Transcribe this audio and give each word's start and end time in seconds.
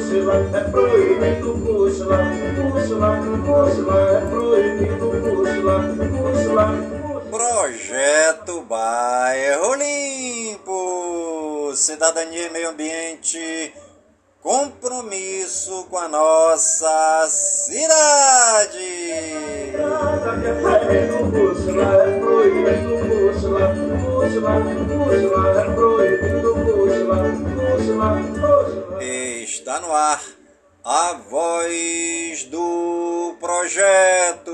cochila, 0.05 0.35
é 0.53 0.63
proibido 0.69 1.53
cochila, 1.65 2.17
cochila, 2.55 3.09
cochila, 3.45 3.97
é 4.11 4.21
proibido 4.29 5.07
cochila, 5.09 5.75
cochila. 6.21 6.65
Projeto 7.31 8.61
Bairro 8.61 9.73
Limpo, 9.75 11.71
Cidadania 11.75 12.47
e 12.47 12.49
Meio 12.51 12.69
Ambiente, 12.69 13.73
compromisso 14.41 15.87
com 15.89 15.97
a 15.97 16.07
nossa 16.07 17.27
cidade. 17.27 18.85
Música 27.95 28.34
Está 29.65 29.79
no 29.79 29.91
ar 29.91 30.21
a 30.83 31.13
voz 31.27 32.43
do 32.51 33.35
projeto. 33.39 34.51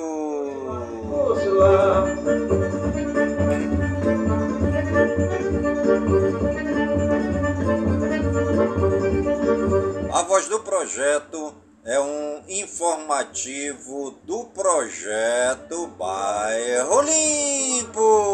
A 10.14 10.22
voz 10.24 10.48
do 10.48 10.62
projeto 10.62 11.56
é 11.84 12.00
um 12.00 12.44
informativo 12.48 14.12
do 14.24 14.46
projeto 14.46 15.88
Bairro 15.88 17.02
Limpo. 17.02 18.32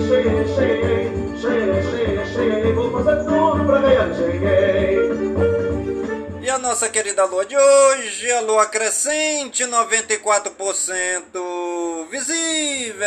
cheguei, 0.54 1.08
cheguei, 1.40 2.20
cheguei, 2.34 2.72
vou 2.74 2.92
fazer 2.92 3.24
tudo 3.24 3.64
pra 3.64 3.78
ganhar. 3.78 4.14
Cheguei. 4.14 5.08
E 6.42 6.50
a 6.50 6.58
nossa 6.58 6.90
querida 6.90 7.24
lua 7.24 7.46
de 7.46 7.56
hoje, 7.56 8.30
a 8.30 8.40
lua 8.40 8.66
crescente, 8.66 9.64
94% 9.64 12.06
visível. 12.10 13.06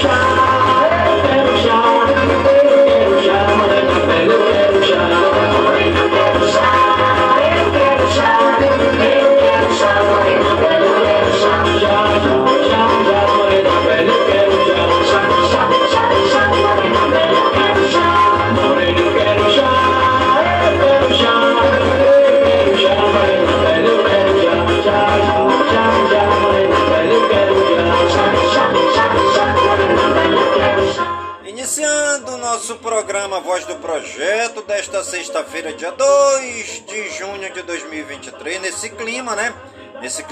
sunshine. 0.00 0.37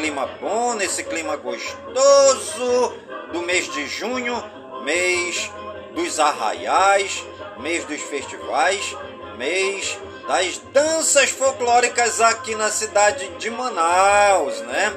Clima 0.06 0.26
bom, 0.40 0.74
nesse 0.74 1.02
clima 1.02 1.34
gostoso 1.36 2.94
do 3.32 3.42
mês 3.42 3.68
de 3.72 3.88
junho, 3.88 4.40
mês 4.84 5.50
dos 5.96 6.20
arraiais, 6.20 7.24
mês 7.58 7.84
dos 7.84 8.00
festivais, 8.02 8.96
mês 9.36 9.98
das 10.28 10.58
danças 10.72 11.30
folclóricas 11.30 12.20
aqui 12.20 12.54
na 12.54 12.70
cidade 12.70 13.26
de 13.30 13.50
Manaus, 13.50 14.60
né? 14.60 14.92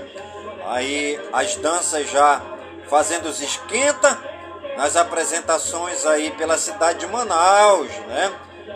Aí 0.68 1.20
as 1.34 1.56
danças 1.56 2.08
já 2.08 2.40
fazendo 2.88 3.30
os 3.30 3.42
esquenta 3.42 4.16
nas 4.78 4.96
apresentações 4.96 6.06
aí 6.06 6.30
pela 6.32 6.58
cidade 6.60 7.00
de 7.00 7.08
Manaus, 7.08 7.90
né? 8.08 8.32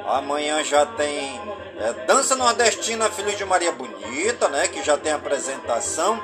Amanhã 0.07 0.63
já 0.63 0.83
tem 0.83 1.39
é, 1.83 1.91
Dança 2.05 2.33
Nordestina 2.33 3.09
Filho 3.09 3.35
de 3.35 3.43
Maria 3.43 3.73
Bonita, 3.73 4.47
né? 4.47 4.69
Que 4.69 4.81
já 4.81 4.97
tem 4.97 5.11
apresentação. 5.11 6.17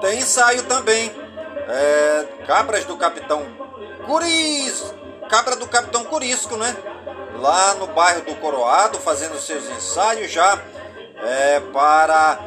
Tem 0.00 0.18
ensaio 0.18 0.64
também. 0.64 1.12
É, 1.68 2.26
cabras 2.48 2.84
do 2.84 2.96
Capitão 2.96 3.46
Curis. 4.04 4.92
Cabra 5.28 5.54
do 5.54 5.68
Capitão 5.68 6.02
Curisco, 6.02 6.56
né? 6.56 6.76
Lá 7.38 7.74
no 7.74 7.86
bairro 7.86 8.22
do 8.22 8.34
Coroado, 8.36 8.98
fazendo 8.98 9.38
seus 9.38 9.70
ensaios 9.70 10.32
já 10.32 10.60
é, 11.22 11.60
para 11.72 12.40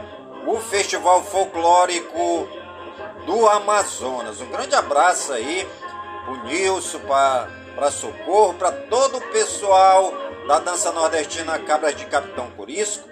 o 0.45 0.59
Festival 0.59 1.23
Folclórico 1.23 2.49
do 3.25 3.47
Amazonas. 3.47 4.41
Um 4.41 4.49
grande 4.49 4.75
abraço 4.75 5.31
aí 5.31 5.65
o 6.27 6.47
Nilson, 6.47 6.99
para 6.99 7.91
Socorro, 7.91 8.55
para 8.55 8.73
todo 8.73 9.19
o 9.19 9.21
pessoal 9.31 10.13
da 10.47 10.59
dança 10.59 10.91
nordestina 10.91 11.57
Cabras 11.59 11.95
de 11.95 12.05
Capitão 12.05 12.49
Curisco. 12.51 13.07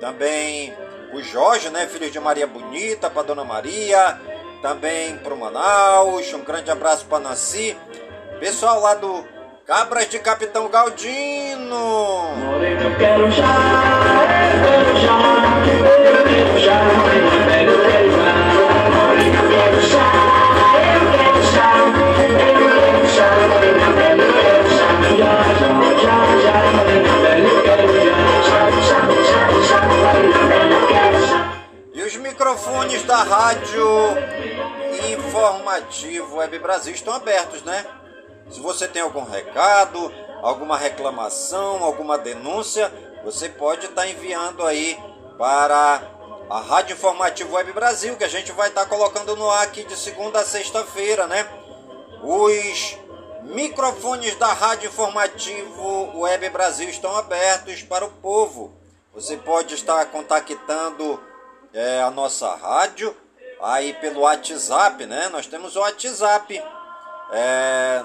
Também 0.00 0.74
o 1.12 1.22
Jorge, 1.22 1.70
né, 1.70 1.86
filho 1.86 2.10
de 2.10 2.18
Maria 2.18 2.46
Bonita, 2.46 3.08
para 3.08 3.22
Dona 3.22 3.44
Maria. 3.44 4.18
Também 4.60 5.16
para 5.18 5.34
o 5.34 5.38
Manaus. 5.38 6.32
Um 6.32 6.44
grande 6.44 6.70
abraço 6.70 7.06
para 7.06 7.20
Nancy. 7.20 7.76
Pessoal 8.40 8.80
lá 8.80 8.94
do 8.94 9.24
Cabras 9.66 10.08
de 10.08 10.18
Capitão 10.18 10.68
Galdino. 10.68 12.36
Moreno, 12.36 12.82
eu 12.82 12.96
quero 12.96 13.30
já, 13.30 13.44
eu 13.44 14.64
quero 14.64 14.96
já, 14.98 15.18
eu 15.68 16.24
quero 16.24 16.58
já, 16.58 16.82
eu 16.82 17.48
quero 17.48 17.61
Rádio 33.24 33.86
Informativo 35.12 36.36
Web 36.36 36.58
Brasil 36.58 36.92
estão 36.92 37.14
abertos, 37.14 37.62
né? 37.62 37.86
Se 38.50 38.60
você 38.60 38.88
tem 38.88 39.00
algum 39.00 39.24
recado, 39.24 40.12
alguma 40.42 40.76
reclamação, 40.76 41.82
alguma 41.84 42.18
denúncia, 42.18 42.92
você 43.24 43.48
pode 43.48 43.86
estar 43.86 44.02
tá 44.02 44.08
enviando 44.08 44.64
aí 44.66 44.98
para 45.38 46.02
a 46.50 46.60
Rádio 46.60 46.94
Informativo 46.94 47.54
Web 47.54 47.72
Brasil, 47.72 48.16
que 48.16 48.24
a 48.24 48.28
gente 48.28 48.52
vai 48.52 48.68
estar 48.68 48.82
tá 48.82 48.88
colocando 48.88 49.36
no 49.36 49.48
ar 49.50 49.64
aqui 49.64 49.84
de 49.84 49.96
segunda 49.96 50.40
a 50.40 50.44
sexta-feira, 50.44 51.26
né? 51.26 51.48
Os 52.22 52.98
microfones 53.42 54.34
da 54.36 54.52
Rádio 54.52 54.88
Informativo 54.88 56.18
Web 56.18 56.50
Brasil 56.50 56.88
estão 56.88 57.16
abertos 57.16 57.82
para 57.82 58.04
o 58.04 58.10
povo. 58.10 58.72
Você 59.14 59.36
pode 59.36 59.74
estar 59.74 60.04
contactando 60.06 61.20
é, 61.72 62.02
a 62.02 62.10
nossa 62.10 62.54
rádio 62.54 63.16
aí 63.60 63.94
pelo 63.94 64.20
WhatsApp, 64.20 65.06
né? 65.06 65.28
Nós 65.28 65.46
temos 65.46 65.76
o 65.76 65.80
WhatsApp 65.80 66.62
é 67.32 68.02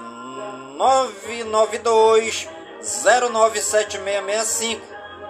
992 0.76 2.48
097665. 2.80 4.80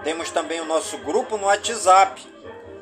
Temos 0.05 0.31
também 0.31 0.61
o 0.61 0.65
nosso 0.65 0.99
grupo 0.99 1.37
no 1.37 1.47
WhatsApp. 1.47 2.25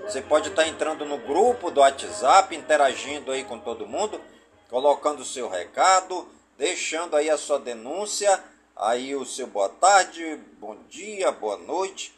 Você 0.03 0.21
pode 0.21 0.51
estar 0.51 0.69
entrando 0.69 1.05
no 1.05 1.19
grupo 1.19 1.71
do 1.71 1.81
WhatsApp, 1.81 2.55
interagindo 2.55 3.33
aí 3.33 3.45
com 3.45 3.59
todo 3.59 3.87
mundo, 3.87 4.21
colocando 4.69 5.21
o 5.21 5.25
seu 5.25 5.49
recado, 5.49 6.29
deixando 6.59 7.17
aí 7.17 7.31
a 7.31 7.39
sua 7.39 7.59
denúncia, 7.59 8.41
aí 8.77 9.17
o 9.17 9.25
seu 9.25 9.47
boa 9.47 9.69
tarde, 9.69 10.39
bom 10.61 10.77
dia, 10.89 11.33
boa 11.33 11.57
noite, 11.57 12.15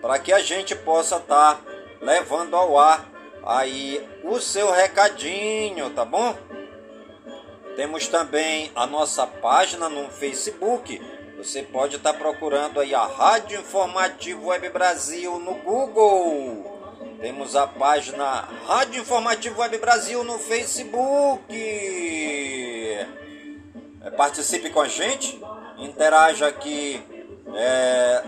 para 0.00 0.18
que 0.18 0.32
a 0.32 0.40
gente 0.40 0.74
possa 0.74 1.16
estar 1.16 1.60
levando 2.02 2.54
ao 2.56 2.78
ar 2.78 3.08
aí 3.44 4.06
o 4.24 4.38
seu 4.40 4.70
recadinho, 4.70 5.90
tá 5.90 6.04
bom? 6.04 6.36
Temos 7.76 8.06
também 8.08 8.70
a 8.74 8.86
nossa 8.86 9.26
página 9.26 9.88
no 9.88 10.10
Facebook. 10.10 11.00
Você 11.38 11.62
pode 11.62 11.96
estar 11.96 12.12
procurando 12.12 12.78
aí 12.80 12.94
a 12.94 13.06
Rádio 13.06 13.58
Informativo 13.60 14.48
Web 14.48 14.68
Brasil 14.68 15.38
no 15.38 15.54
Google. 15.54 16.80
Temos 17.20 17.56
a 17.56 17.66
página 17.66 18.48
Rádio 18.66 19.00
Informativo 19.00 19.60
Web 19.60 19.78
Brasil 19.78 20.22
no 20.22 20.38
Facebook. 20.38 21.54
É, 24.04 24.10
participe 24.16 24.68
com 24.70 24.80
a 24.80 24.88
gente, 24.88 25.40
interaja 25.78 26.48
aqui 26.48 27.02
é, 27.54 28.22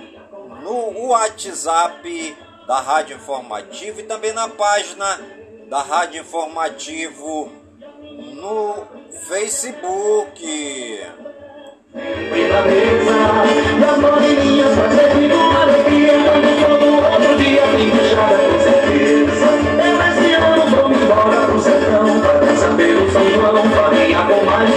no 0.62 1.08
WhatsApp 1.08 2.36
da 2.66 2.81
Rádio 2.81 3.16
Informativo 3.16 4.00
e 4.00 4.05
também 4.05 4.32
na 4.32 4.49
página 4.49 5.20
da 5.69 5.82
Rádio 5.82 6.20
Informativo 6.20 7.52
no 8.34 8.87
Facebook. 9.28 10.43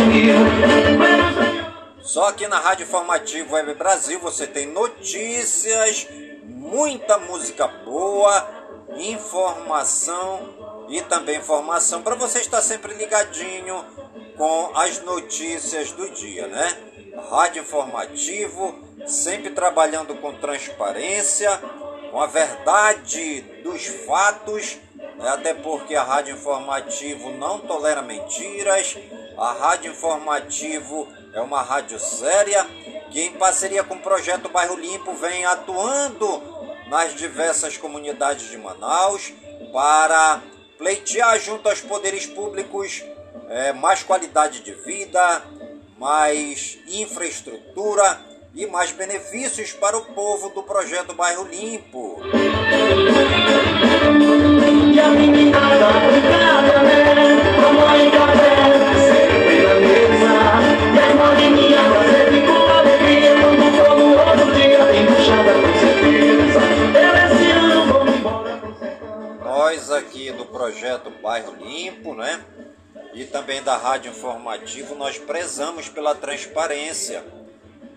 Mil 0.07 0.37
só 2.01 2.29
aqui 2.29 2.47
na 2.47 2.59
Rádio 2.59 2.85
Informativo 2.85 3.53
Web 3.53 3.73
Brasil 3.75 4.19
você 4.19 4.47
tem 4.47 4.65
notícias, 4.65 6.07
muita 6.47 7.17
música 7.17 7.67
boa, 7.67 8.47
informação 8.95 10.85
e 10.89 11.01
também 11.01 11.37
informação 11.37 12.01
para 12.01 12.15
você 12.15 12.39
estar 12.39 12.61
sempre 12.61 12.93
ligadinho 12.93 13.83
com 14.37 14.71
as 14.75 15.01
notícias 15.03 15.91
do 15.91 16.09
dia, 16.11 16.47
né? 16.47 16.87
Rádio 17.29 17.63
Informativo, 17.63 18.79
sempre 19.05 19.49
trabalhando 19.49 20.15
com 20.15 20.33
transparência, 20.35 21.49
com 22.11 22.21
a 22.21 22.27
verdade 22.27 23.41
dos 23.63 23.85
fatos, 23.85 24.77
né? 24.95 25.29
até 25.29 25.53
porque 25.53 25.95
a 25.95 26.03
Rádio 26.03 26.35
Informativo 26.35 27.31
não 27.31 27.59
tolera 27.59 28.01
mentiras, 28.01 28.95
a 29.37 29.51
Rádio 29.51 29.91
Informativo 29.91 31.07
é 31.37 31.41
uma 31.41 31.61
rádio 31.61 31.99
séria 31.99 32.65
que, 33.11 33.21
em 33.21 33.31
parceria 33.33 33.83
com 33.83 33.93
o 33.93 33.99
projeto 33.99 34.49
Bairro 34.49 34.75
Limpo, 34.75 35.13
vem 35.13 35.45
atuando 35.45 36.41
nas 36.87 37.13
diversas 37.13 37.77
comunidades 37.77 38.49
de 38.49 38.57
Manaus 38.57 39.31
para 39.71 40.41
pleitear 40.79 41.39
junto 41.39 41.69
aos 41.69 41.79
poderes 41.79 42.25
públicos 42.25 43.03
é, 43.49 43.71
mais 43.71 44.01
qualidade 44.01 44.61
de 44.61 44.73
vida, 44.73 45.43
mais 45.97 46.79
infraestrutura 46.87 48.19
e 48.55 48.65
mais 48.65 48.91
benefícios 48.91 49.71
para 49.73 49.95
o 49.95 50.05
povo 50.05 50.49
do 50.49 50.63
projeto 50.63 51.13
Bairro 51.13 51.45
Limpo. 51.45 52.19
E 54.91 54.99
a 54.99 55.07
meninada 55.09 55.85
brincada, 56.07 56.77
Nós 69.43 69.91
aqui 69.91 70.31
do 70.31 70.45
projeto 70.45 71.09
Bairro 71.21 71.55
Limpo, 71.59 72.13
né? 72.13 72.39
E 73.13 73.25
também 73.25 73.63
da 73.63 73.75
Rádio 73.75 74.11
Informativo, 74.11 74.95
nós 74.95 75.17
prezamos 75.17 75.89
pela 75.89 76.13
transparência 76.13 77.23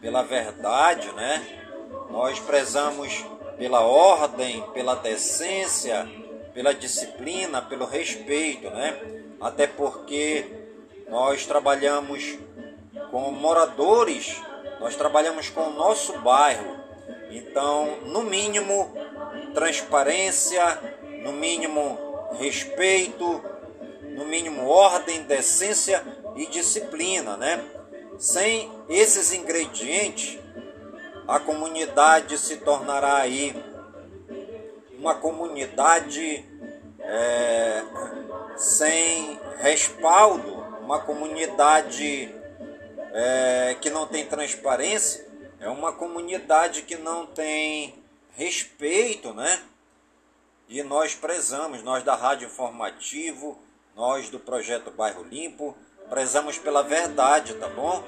pela 0.01 0.23
verdade, 0.23 1.13
né? 1.13 1.59
Nós 2.11 2.39
prezamos 2.41 3.25
pela 3.59 3.81
ordem, 3.81 4.63
pela 4.73 4.95
decência, 4.95 6.09
pela 6.55 6.73
disciplina, 6.73 7.61
pelo 7.61 7.85
respeito, 7.85 8.71
né? 8.71 8.99
Até 9.41 9.67
porque 9.67 10.47
nós 11.09 11.47
trabalhamos 11.47 12.39
com 13.11 13.31
moradores, 13.31 14.41
nós 14.79 14.97
trabalhamos 14.97 15.49
com 15.51 15.63
o 15.63 15.73
nosso 15.73 16.19
bairro. 16.21 16.79
Então, 17.31 17.99
no 18.07 18.23
mínimo, 18.23 18.93
transparência, 19.55 20.81
no 21.23 21.33
mínimo, 21.33 21.99
respeito, 22.39 23.45
no 24.03 24.25
mínimo, 24.25 24.67
ordem, 24.67 25.23
decência 25.23 26.03
e 26.37 26.47
disciplina, 26.47 27.37
né? 27.37 27.63
Sem 28.19 28.71
esses 28.89 29.33
ingredientes, 29.33 30.39
a 31.27 31.39
comunidade 31.39 32.37
se 32.39 32.57
tornará 32.59 33.17
aí 33.17 33.55
uma 34.99 35.15
comunidade 35.15 36.45
é, 37.01 37.83
sem 38.57 39.41
respaldo, 39.59 40.53
uma 40.83 41.01
comunidade 41.01 42.40
é, 43.13 43.77
que 43.81 43.91
não 43.91 44.07
tem 44.07 44.27
transparência, 44.27 45.29
é 45.59 45.69
uma 45.69 45.93
comunidade 45.93 46.83
que 46.83 46.97
não 46.97 47.27
tem 47.27 47.95
respeito, 48.35 49.35
né? 49.35 49.61
E 50.69 50.83
nós 50.83 51.15
prezamos, 51.15 51.83
nós 51.83 52.03
da 52.03 52.15
Rádio 52.15 52.47
Informativo, 52.47 53.59
nós 53.95 54.31
do 54.31 54.39
Projeto 54.39 54.91
Bairro 54.91 55.25
Limpo, 55.25 55.77
prezamos 56.09 56.59
pela 56.59 56.83
verdade, 56.83 57.55
tá 57.55 57.69
bom? 57.69 58.03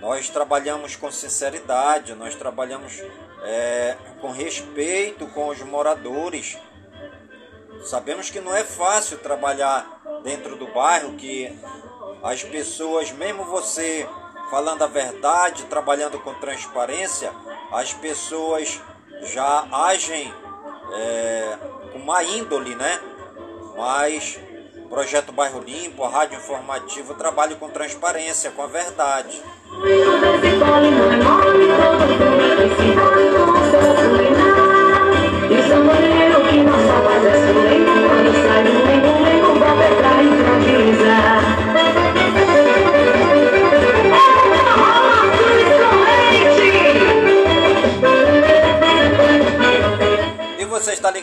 Nós 0.00 0.28
trabalhamos 0.28 0.96
com 0.96 1.10
sinceridade, 1.10 2.14
nós 2.14 2.34
trabalhamos 2.34 3.00
é, 3.42 3.96
com 4.20 4.30
respeito 4.30 5.26
com 5.28 5.48
os 5.48 5.60
moradores. 5.62 6.58
Sabemos 7.84 8.30
que 8.30 8.40
não 8.40 8.54
é 8.54 8.64
fácil 8.64 9.18
trabalhar 9.18 10.02
dentro 10.22 10.56
do 10.56 10.66
bairro, 10.68 11.14
que 11.14 11.56
as 12.22 12.42
pessoas, 12.42 13.10
mesmo 13.12 13.44
você 13.44 14.08
falando 14.50 14.82
a 14.82 14.86
verdade, 14.86 15.64
trabalhando 15.64 16.18
com 16.20 16.34
transparência, 16.34 17.32
as 17.72 17.92
pessoas 17.92 18.80
já 19.22 19.66
agem 19.72 20.32
é, 20.92 21.58
com 21.92 21.98
uma 21.98 22.22
índole, 22.22 22.74
né? 22.74 23.00
Mas 23.76 24.38
o 24.76 24.88
Projeto 24.88 25.32
Bairro 25.32 25.60
Limpo, 25.60 26.02
a 26.04 26.08
Rádio 26.08 26.38
informativo, 26.38 27.14
trabalha 27.14 27.56
com 27.56 27.68
transparência, 27.68 28.50
com 28.50 28.62
a 28.62 28.66
verdade. 28.66 29.42
É 35.70 35.78
Música 35.78 36.27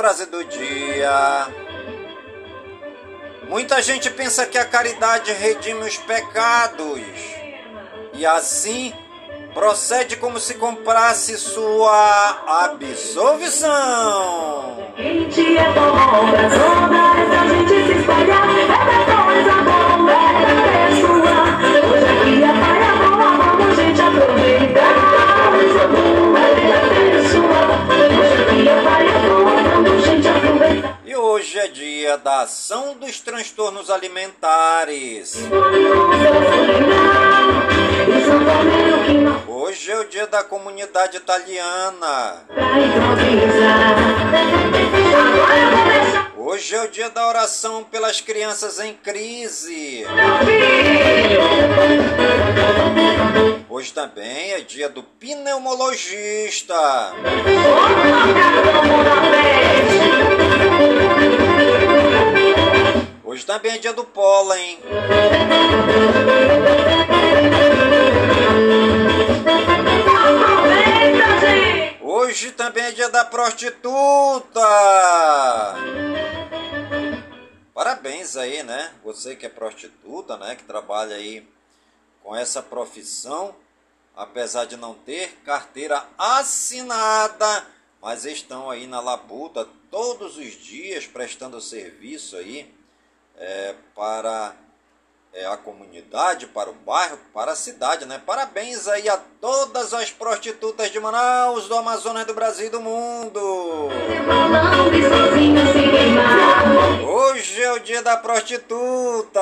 Frase 0.00 0.24
do 0.24 0.42
dia. 0.42 1.46
Muita 3.50 3.82
gente 3.82 4.08
pensa 4.08 4.46
que 4.46 4.56
a 4.56 4.64
caridade 4.64 5.30
redime 5.30 5.80
os 5.80 5.98
pecados 5.98 7.02
e 8.14 8.24
assim 8.24 8.94
procede 9.52 10.16
como 10.16 10.40
se 10.40 10.54
comprasse 10.54 11.36
sua 11.36 12.64
absolvição. 12.64 13.68
É 14.96 15.02
a 15.02 15.12
gente 15.12 15.34
se 15.34 15.58
é 15.58 15.70
hoje 31.30 31.58
é 31.60 31.68
dia 31.68 32.18
da 32.18 32.40
ação 32.42 32.96
dos 32.96 33.20
transtornos 33.20 33.88
alimentares. 33.88 35.36
Hoje 39.46 39.92
é 39.92 40.00
o 40.00 40.08
dia 40.08 40.26
da 40.26 40.42
comunidade 40.42 41.18
italiana. 41.18 42.42
Hoje 46.60 46.74
é 46.74 46.82
o 46.82 46.88
dia 46.88 47.08
da 47.08 47.26
oração 47.26 47.84
pelas 47.84 48.20
crianças 48.20 48.78
em 48.78 48.92
crise. 48.92 50.04
Hoje 53.66 53.90
também 53.94 54.52
é 54.52 54.60
dia 54.60 54.90
do 54.90 55.02
pneumologista. 55.02 57.14
Hoje 63.24 63.46
também 63.46 63.72
é 63.72 63.78
dia 63.78 63.94
do 63.94 64.04
pólen. 64.04 64.78
Hoje 72.40 72.52
também 72.52 72.84
é 72.84 72.92
dia 72.92 73.10
da 73.10 73.22
prostituta. 73.22 74.66
Parabéns 77.74 78.34
aí, 78.34 78.62
né? 78.62 78.94
Você 79.04 79.36
que 79.36 79.44
é 79.44 79.48
prostituta, 79.50 80.38
né? 80.38 80.56
Que 80.56 80.64
trabalha 80.64 81.16
aí 81.16 81.46
com 82.22 82.34
essa 82.34 82.62
profissão, 82.62 83.54
apesar 84.16 84.64
de 84.64 84.78
não 84.78 84.94
ter 84.94 85.36
carteira 85.44 86.02
assinada, 86.16 87.66
mas 88.00 88.24
estão 88.24 88.70
aí 88.70 88.86
na 88.86 89.00
labuta 89.00 89.68
todos 89.90 90.38
os 90.38 90.54
dias 90.54 91.06
prestando 91.06 91.60
serviço 91.60 92.38
aí 92.38 92.74
é, 93.36 93.74
para 93.94 94.56
é, 95.32 95.46
a 95.46 95.56
comunidade, 95.56 96.46
para 96.46 96.70
o 96.70 96.74
bairro, 96.74 97.18
para 97.32 97.52
a 97.52 97.56
cidade, 97.56 98.04
né? 98.04 98.20
Parabéns 98.24 98.88
aí 98.88 99.08
a 99.08 99.16
todas 99.40 99.94
as 99.94 100.10
prostitutas 100.10 100.90
de 100.90 100.98
Manaus, 100.98 101.68
do 101.68 101.76
Amazonas, 101.76 102.24
do 102.24 102.34
Brasil 102.34 102.66
e 102.66 102.70
do 102.70 102.80
mundo. 102.80 103.88
Hoje 107.06 107.62
é 107.62 107.72
o 107.72 107.78
dia 107.78 108.02
da 108.02 108.16
prostituta. 108.16 109.40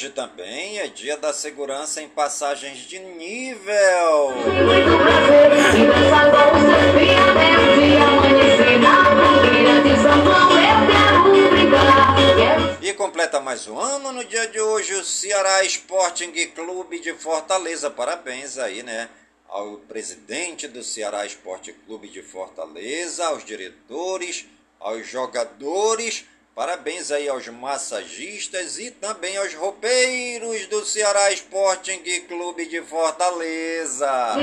Hoje 0.00 0.08
também 0.08 0.78
é 0.78 0.86
dia 0.86 1.18
da 1.18 1.30
segurança 1.30 2.00
em 2.00 2.08
passagens 2.08 2.78
de 2.78 2.98
nível. 2.98 4.32
E 12.80 12.94
completa 12.94 13.40
mais 13.40 13.68
um 13.68 13.78
ano 13.78 14.10
no 14.10 14.24
dia 14.24 14.48
de 14.48 14.58
hoje 14.58 14.94
o 14.94 15.04
Ceará 15.04 15.62
Sporting 15.64 16.32
Clube 16.54 16.98
de 16.98 17.12
Fortaleza. 17.12 17.90
Parabéns 17.90 18.56
aí, 18.56 18.82
né? 18.82 19.06
Ao 19.46 19.76
presidente 19.76 20.66
do 20.66 20.82
Ceará 20.82 21.26
Esporte 21.26 21.74
Clube 21.84 22.08
de 22.08 22.22
Fortaleza, 22.22 23.26
aos 23.26 23.44
diretores, 23.44 24.46
aos 24.80 25.06
jogadores 25.06 26.24
Parabéns 26.54 27.10
aí 27.10 27.28
aos 27.28 27.46
massagistas 27.48 28.78
e 28.78 28.90
também 28.90 29.36
aos 29.36 29.54
roupeiros 29.54 30.66
do 30.66 30.84
Ceará 30.84 31.30
Sporting 31.32 32.02
Clube 32.28 32.66
de 32.66 32.82
Fortaleza. 32.82 34.34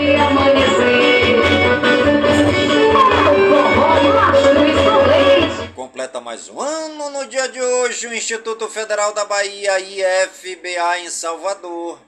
Completa 5.76 6.20
mais 6.22 6.50
um 6.50 6.60
ano 6.62 7.10
no 7.10 7.28
dia 7.28 7.48
de 7.50 7.62
hoje 7.62 8.08
o 8.08 8.14
Instituto 8.14 8.68
Federal 8.68 9.14
da 9.14 9.26
Bahia, 9.26 9.80
IFBA, 9.80 11.00
em 11.00 11.10
Salvador. 11.10 12.00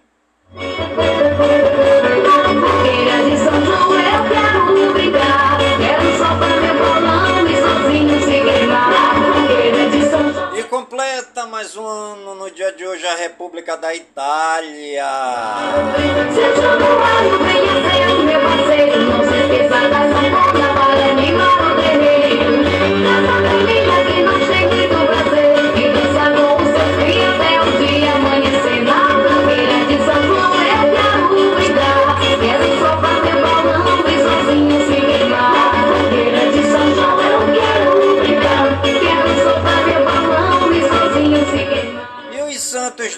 Completa 11.19 11.45
mais 11.45 11.75
um 11.75 11.85
ano 11.85 12.33
no 12.33 12.49
dia 12.49 12.71
de 12.71 12.87
hoje 12.87 13.05
a 13.05 13.15
República 13.15 13.75
da 13.75 13.93
Itália. 13.93 15.05
meu 18.23 18.41
parceiro, 18.41 19.01
não 19.01 19.19
se 19.25 19.35
esqueça 19.35 20.68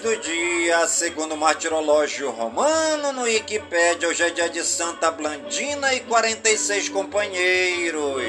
do 0.00 0.16
dia, 0.16 0.86
segundo 0.86 1.34
o 1.34 1.36
martirológio 1.36 2.30
romano 2.30 3.12
no 3.12 3.22
Wikipédia, 3.22 4.08
hoje 4.08 4.22
é 4.22 4.30
dia 4.30 4.48
de 4.48 4.64
Santa 4.64 5.10
Blandina 5.10 5.92
e 5.92 6.00
46 6.00 6.88
companheiros. 6.88 8.22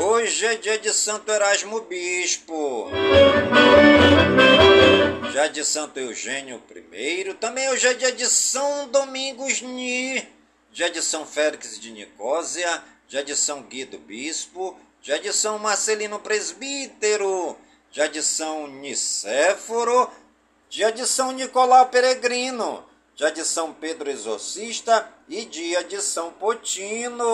Hoje 0.00 0.46
é 0.46 0.54
dia 0.56 0.78
de 0.78 0.92
Santo 0.94 1.30
Erasmo 1.30 1.80
Bispo. 1.82 2.90
Já 5.32 5.48
de 5.48 5.64
Santo 5.64 5.98
Eugênio 5.98 6.62
I. 6.92 7.34
Também 7.34 7.68
hoje 7.68 7.86
é 7.88 7.94
dia 7.94 8.12
de 8.12 8.26
São 8.26 8.88
Domingos 8.88 9.60
Ni. 9.60 10.26
Dia 10.72 10.90
de 10.90 11.02
São 11.02 11.26
Félix 11.26 11.78
de 11.78 11.90
Nicósia. 11.90 12.82
Dia 13.08 13.22
de 13.22 13.36
São 13.36 13.62
Guido 13.62 13.98
Bispo 13.98 14.76
já 15.06 15.18
de 15.18 15.32
São 15.32 15.56
Marcelino 15.56 16.18
Presbítero, 16.18 17.56
já 17.92 18.08
de 18.08 18.20
São 18.24 18.66
Nicéforo, 18.66 20.10
dia 20.68 20.90
de 20.90 21.06
São 21.06 21.30
Nicolau 21.30 21.86
Peregrino, 21.86 22.84
dia 23.14 23.30
de 23.30 23.44
São 23.44 23.72
Pedro 23.72 24.10
Exorcista 24.10 25.08
e 25.28 25.44
dia 25.44 25.84
de 25.84 26.02
São 26.02 26.32
Potino. 26.32 27.24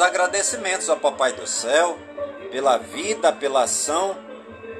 Agradecimentos 0.00 0.88
ao 0.88 0.96
Papai 0.96 1.32
do 1.32 1.46
Céu 1.46 1.98
pela 2.50 2.78
vida, 2.78 3.32
pela 3.32 3.64
ação, 3.64 4.16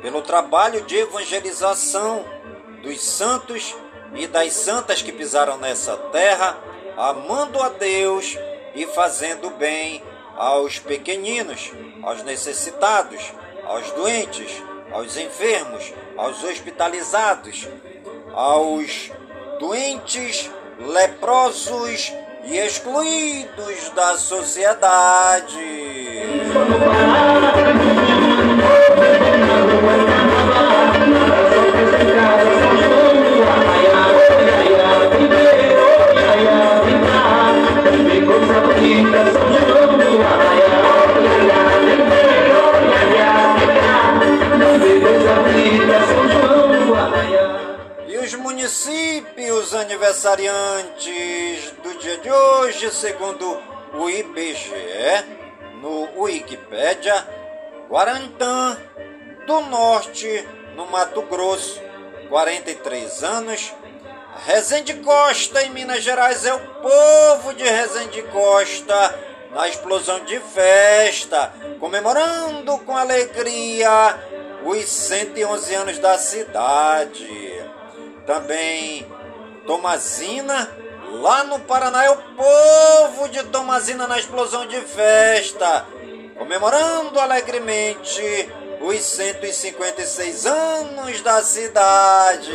pelo 0.03 0.23
trabalho 0.23 0.83
de 0.83 0.97
evangelização 0.97 2.25
dos 2.83 3.01
santos 3.03 3.75
e 4.15 4.27
das 4.27 4.53
santas 4.53 5.03
que 5.03 5.13
pisaram 5.13 5.57
nessa 5.59 5.97
terra, 5.97 6.59
amando 6.97 7.63
a 7.63 7.69
Deus 7.69 8.37
e 8.75 8.87
fazendo 8.87 9.51
bem 9.51 10.03
aos 10.37 10.79
pequeninos, 10.79 11.71
aos 12.03 12.23
necessitados, 12.23 13.33
aos 13.65 13.91
doentes, 13.93 14.63
aos 14.93 15.17
enfermos, 15.17 15.93
aos 16.17 16.43
hospitalizados, 16.43 17.69
aos 18.33 19.11
doentes, 19.59 20.51
leprosos 20.79 22.13
e 22.45 22.57
excluídos 22.59 23.91
da 23.95 24.17
sociedade. 24.17 25.59
E 48.09 48.19
os 48.19 48.35
municípios 48.35 49.75
aniversariantes 49.75 51.40
dia 52.01 52.17
de 52.17 52.33
hoje, 52.33 52.91
segundo 52.93 53.61
o 53.93 54.09
IBGE, 54.09 54.73
no 55.83 56.23
Wikipédia, 56.23 57.15
Guarantã 57.91 58.79
do 59.47 59.61
Norte, 59.61 60.49
no 60.75 60.87
Mato 60.87 61.21
Grosso, 61.23 61.79
43 62.31 63.23
anos. 63.23 63.75
Resende 64.47 64.95
Costa, 64.95 65.63
em 65.63 65.71
Minas 65.71 66.03
Gerais, 66.03 66.47
é 66.47 66.55
o 66.55 66.59
povo 66.59 67.53
de 67.53 67.65
Resende 67.65 68.23
Costa, 68.23 69.19
na 69.51 69.69
explosão 69.69 70.25
de 70.25 70.41
festa, 70.41 71.53
comemorando 71.79 72.79
com 72.79 72.97
alegria 72.97 74.19
os 74.65 74.89
111 74.89 75.75
anos 75.75 75.99
da 75.99 76.17
cidade. 76.17 77.63
Também 78.27 79.07
Tomazina, 79.67 80.71
lá 81.11 81.45
no 81.45 81.59
Paraná, 81.61 82.05
é 82.05 82.11
o 82.11 82.17
povo 82.17 83.29
de 83.29 83.43
Tomazina 83.45 84.07
na 84.07 84.19
explosão 84.19 84.67
de 84.67 84.81
festa, 84.81 85.87
comemorando 86.39 87.19
alegremente 87.19 88.49
os 88.81 89.03
156 89.03 90.47
anos 90.47 91.21
da 91.21 91.43
cidade. 91.43 92.53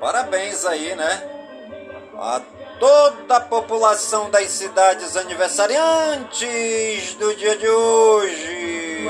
Parabéns 0.00 0.64
aí, 0.64 0.94
né? 0.94 1.22
A 2.18 2.40
toda 2.82 3.36
a 3.36 3.40
população 3.40 4.28
das 4.28 4.50
cidades 4.50 5.16
aniversariantes 5.16 7.14
do 7.14 7.32
dia 7.36 7.56
de 7.56 7.68
hoje. 7.68 9.08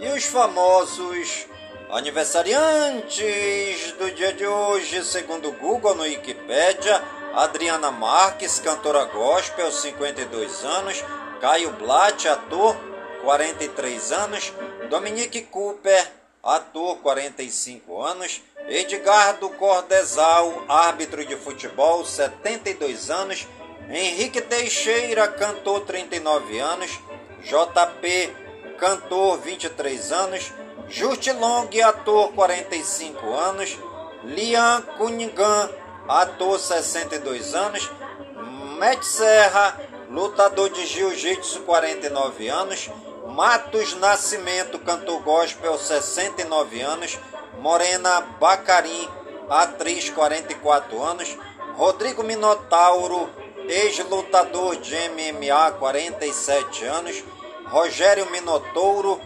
E 0.00 0.08
os 0.16 0.24
famosos 0.24 1.46
aniversariantes 1.94 3.92
do 3.92 4.10
dia 4.10 4.32
de 4.32 4.44
hoje, 4.44 5.04
segundo 5.04 5.52
Google 5.52 5.94
no 5.94 6.02
Wikipedia, 6.02 7.00
Adriana 7.32 7.92
Marques, 7.92 8.58
cantora 8.58 9.04
gospel, 9.04 9.70
52 9.70 10.64
anos, 10.64 11.04
Caio 11.40 11.70
Blatt, 11.74 12.26
ator, 12.26 12.76
43 13.22 14.10
anos, 14.10 14.52
Dominique 14.90 15.42
Cooper, 15.42 16.04
ator, 16.42 16.96
45 16.96 18.02
anos, 18.02 18.42
Edgardo 18.66 19.48
Cordesal, 19.50 20.64
árbitro 20.68 21.24
de 21.24 21.36
futebol, 21.36 22.04
72 22.04 23.08
anos, 23.08 23.46
Henrique 23.88 24.40
Teixeira, 24.40 25.28
cantor, 25.28 25.82
39 25.82 26.58
anos, 26.58 26.90
JP, 27.44 28.34
cantor, 28.78 29.38
23 29.38 30.10
anos, 30.10 30.52
Just 30.88 31.26
Long, 31.38 31.68
ator, 31.82 32.32
45 32.32 33.34
anos, 33.34 33.78
Liam 34.24 34.82
Cunningham, 34.98 35.70
ator, 36.08 36.58
62 36.58 37.54
anos, 37.54 37.90
Matt 38.78 39.02
Serra, 39.02 39.80
lutador 40.10 40.70
de 40.70 40.86
jiu-jitsu, 40.86 41.60
49 41.60 42.48
anos, 42.48 42.90
Matos 43.26 43.94
Nascimento, 43.96 44.78
cantor 44.78 45.20
gospel, 45.22 45.76
69 45.76 46.82
anos, 46.82 47.18
Morena 47.58 48.20
Bacarim, 48.38 49.08
atriz, 49.48 50.10
44 50.10 51.02
anos, 51.02 51.36
Rodrigo 51.76 52.22
Minotauro, 52.22 53.28
ex-lutador 53.68 54.76
de 54.76 55.08
MMA, 55.08 55.72
47 55.72 56.84
anos, 56.84 57.24
Rogério 57.66 58.26
Minotouro, 58.30 59.20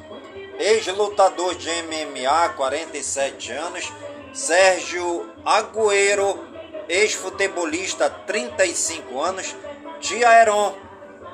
ex-lutador 0.59 1.55
de 1.55 1.71
MMA, 1.83 2.49
47 2.51 3.53
anos, 3.53 3.93
Sérgio 4.33 5.33
Agüero, 5.45 6.45
ex-futebolista, 6.89 8.11
35 8.11 9.23
anos, 9.23 9.57
Tia 10.01 10.33
Heron, 10.33 10.75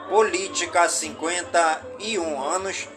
política, 0.08 0.88
51 0.88 2.42
anos, 2.42 2.88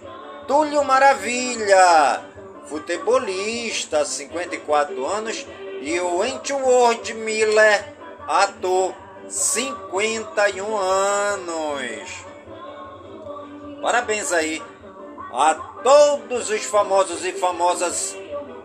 Túlio 0.48 0.84
Maravilha, 0.84 2.24
futebolista, 2.68 4.06
54 4.06 5.06
anos, 5.06 5.46
e 5.82 6.00
o 6.00 6.18
Wentworth 6.18 7.12
Miller, 7.14 7.96
ator, 8.28 8.94
51 9.30 10.78
anos. 10.78 12.26
Parabéns 13.82 14.32
aí 14.32 14.62
a 15.34 15.54
todos 15.88 16.50
os 16.50 16.66
famosos 16.66 17.24
e 17.24 17.32
famosas 17.32 18.14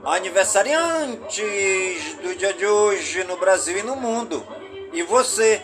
aniversariantes 0.05 2.15
do 2.15 2.35
dia 2.35 2.53
de 2.53 2.67
hoje 2.67 3.23
no 3.23 3.37
Brasil 3.37 3.79
e 3.79 3.83
no 3.85 3.95
mundo. 3.95 4.45
E 4.93 5.05
você 5.05 5.63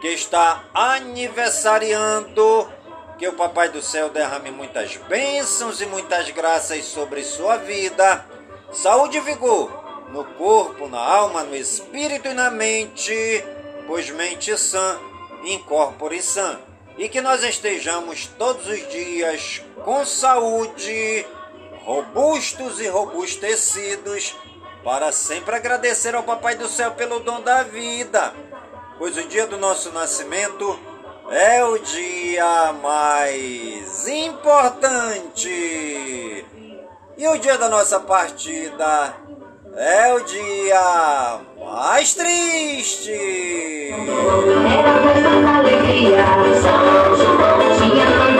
que 0.00 0.08
está 0.08 0.64
aniversariando, 0.74 2.68
que 3.16 3.28
o 3.28 3.34
Papai 3.34 3.68
do 3.68 3.80
Céu 3.80 4.08
derrame 4.08 4.50
muitas 4.50 4.96
bênçãos 4.96 5.80
e 5.80 5.86
muitas 5.86 6.28
graças 6.30 6.86
sobre 6.86 7.22
sua 7.22 7.56
vida, 7.56 8.26
saúde 8.72 9.18
e 9.18 9.20
vigor 9.20 9.70
no 10.10 10.24
corpo, 10.24 10.88
na 10.88 10.98
alma, 10.98 11.44
no 11.44 11.54
espírito 11.54 12.26
e 12.26 12.34
na 12.34 12.50
mente, 12.50 13.44
pois 13.86 14.10
mente 14.10 14.58
sã, 14.58 14.98
incorpore 15.44 16.20
sã. 16.20 16.58
E 16.98 17.08
que 17.08 17.20
nós 17.20 17.44
estejamos 17.44 18.26
todos 18.36 18.66
os 18.66 18.88
dias 18.88 19.62
com 19.84 20.04
saúde, 20.04 21.26
robustos 21.84 22.80
e 22.80 22.88
robustecidos, 22.88 24.36
para 24.84 25.12
sempre 25.12 25.56
agradecer 25.56 26.14
ao 26.14 26.22
Papai 26.22 26.54
do 26.54 26.68
Céu 26.68 26.92
pelo 26.92 27.20
dom 27.20 27.40
da 27.40 27.62
vida, 27.62 28.32
pois 28.98 29.16
o 29.16 29.24
dia 29.24 29.46
do 29.46 29.56
nosso 29.58 29.92
nascimento 29.92 30.78
é 31.30 31.64
o 31.64 31.78
dia 31.78 32.72
mais 32.82 34.08
importante. 34.08 35.48
E 37.16 37.28
o 37.28 37.38
dia 37.38 37.58
da 37.58 37.68
nossa 37.68 38.00
partida 38.00 39.14
é 39.76 40.12
o 40.14 40.20
dia 40.20 41.40
mais 41.58 42.14
triste. 42.14 43.12
Era 44.78 45.58
alegria, 45.58 46.24
São 46.62 47.16
João 47.16 47.58
tinha 47.78 48.39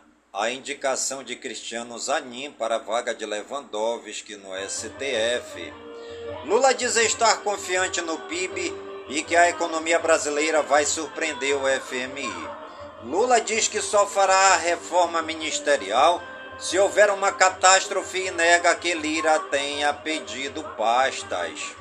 a 0.33 0.49
indicação 0.49 1.23
de 1.23 1.35
Cristiano 1.35 1.99
Zanin 1.99 2.51
para 2.51 2.75
a 2.75 2.79
vaga 2.79 3.13
de 3.13 3.25
Lewandowski 3.25 4.37
no 4.37 4.49
STF. 4.69 5.73
Lula 6.45 6.73
diz 6.73 6.95
estar 6.95 7.41
confiante 7.41 7.99
no 7.99 8.17
PIB 8.17 8.73
e 9.09 9.23
que 9.23 9.35
a 9.35 9.49
economia 9.49 9.99
brasileira 9.99 10.61
vai 10.61 10.85
surpreender 10.85 11.53
o 11.57 11.67
FMI. 11.81 12.33
Lula 13.03 13.41
diz 13.41 13.67
que 13.67 13.81
só 13.81 14.07
fará 14.07 14.53
a 14.53 14.57
reforma 14.57 15.21
ministerial 15.21 16.23
se 16.57 16.79
houver 16.79 17.09
uma 17.09 17.33
catástrofe 17.33 18.27
e 18.27 18.31
nega 18.31 18.73
que 18.75 18.93
Lira 18.93 19.37
tenha 19.51 19.93
pedido 19.93 20.63
pastas. 20.77 21.75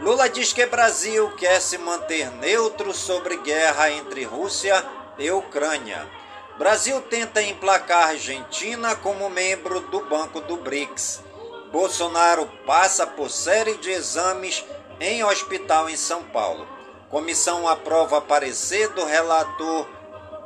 Lula 0.00 0.28
diz 0.28 0.52
que 0.52 0.66
Brasil 0.66 1.30
quer 1.36 1.60
se 1.60 1.78
manter 1.78 2.28
neutro 2.32 2.92
sobre 2.92 3.36
guerra 3.36 3.88
entre 3.92 4.24
Rússia 4.24 4.84
e 5.16 5.30
Ucrânia. 5.30 6.21
Brasil 6.58 7.00
tenta 7.02 7.42
emplacar 7.42 8.08
Argentina 8.08 8.94
como 8.94 9.30
membro 9.30 9.80
do 9.80 10.00
Banco 10.04 10.40
do 10.40 10.56
BRICS. 10.58 11.22
Bolsonaro 11.72 12.46
passa 12.66 13.06
por 13.06 13.30
série 13.30 13.76
de 13.78 13.90
exames 13.90 14.64
em 15.00 15.24
hospital 15.24 15.88
em 15.88 15.96
São 15.96 16.22
Paulo. 16.24 16.68
Comissão 17.10 17.66
aprova 17.66 18.20
parecer 18.20 18.88
do 18.90 19.04
relator 19.04 19.88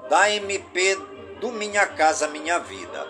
da 0.09 0.31
MP 0.31 0.97
do 1.40 1.51
Minha 1.51 1.87
Casa 1.87 2.29
Minha 2.29 2.61
Vida. 2.61 3.07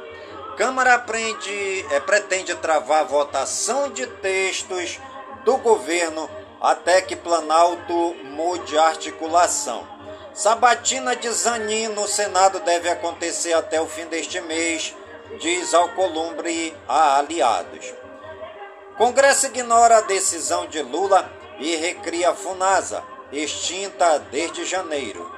Câmara 0.56 0.94
aprende, 0.94 1.86
é, 1.90 2.00
pretende 2.00 2.54
travar 2.54 3.04
votação 3.04 3.90
de 3.90 4.06
textos 4.06 4.98
do 5.44 5.58
governo 5.58 6.28
até 6.60 7.02
que 7.02 7.14
Planalto 7.14 8.16
mude 8.24 8.78
articulação. 8.78 9.95
Sabatina 10.36 11.16
de 11.16 11.30
Zanin 11.30 11.88
no 11.88 12.06
Senado 12.06 12.60
deve 12.60 12.90
acontecer 12.90 13.54
até 13.54 13.80
o 13.80 13.86
fim 13.86 14.04
deste 14.04 14.38
mês, 14.42 14.94
diz 15.40 15.72
Alcolumbre 15.72 16.76
a 16.86 17.16
aliados. 17.16 17.94
Congresso 18.98 19.46
ignora 19.46 19.96
a 19.96 20.02
decisão 20.02 20.66
de 20.66 20.82
Lula 20.82 21.26
e 21.58 21.74
recria 21.76 22.28
a 22.28 22.34
FUNASA, 22.34 23.02
extinta 23.32 24.18
desde 24.30 24.66
janeiro. 24.66 25.34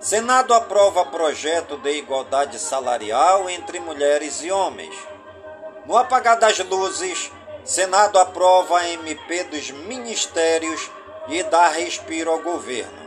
Senado 0.00 0.54
aprova 0.54 1.04
projeto 1.04 1.76
de 1.76 1.92
igualdade 1.98 2.58
salarial 2.58 3.50
entre 3.50 3.80
mulheres 3.80 4.42
e 4.42 4.50
homens. 4.50 4.96
No 5.84 5.94
apagar 5.94 6.38
das 6.38 6.58
luzes, 6.60 7.30
Senado 7.66 8.18
aprova 8.18 8.78
a 8.78 8.88
MP 8.88 9.44
dos 9.44 9.70
ministérios 9.70 10.90
e 11.28 11.42
dá 11.42 11.68
respiro 11.68 12.30
ao 12.30 12.38
governo. 12.38 12.99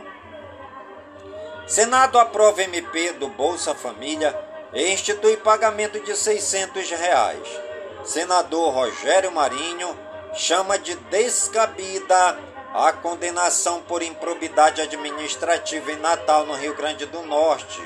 Senado 1.66 2.18
aprova 2.18 2.62
MP 2.62 3.12
do 3.12 3.28
Bolsa 3.28 3.74
Família 3.74 4.38
e 4.74 4.92
institui 4.92 5.36
pagamento 5.38 5.98
de 6.00 6.14
600 6.14 6.90
reais. 6.90 7.48
Senador 8.04 8.74
Rogério 8.74 9.32
Marinho 9.32 9.98
chama 10.34 10.78
de 10.78 10.94
descabida 10.94 12.38
a 12.74 12.92
condenação 12.92 13.80
por 13.82 14.02
improbidade 14.02 14.82
administrativa 14.82 15.92
em 15.92 15.96
Natal, 15.96 16.44
no 16.44 16.54
Rio 16.54 16.74
Grande 16.74 17.06
do 17.06 17.22
Norte. 17.22 17.80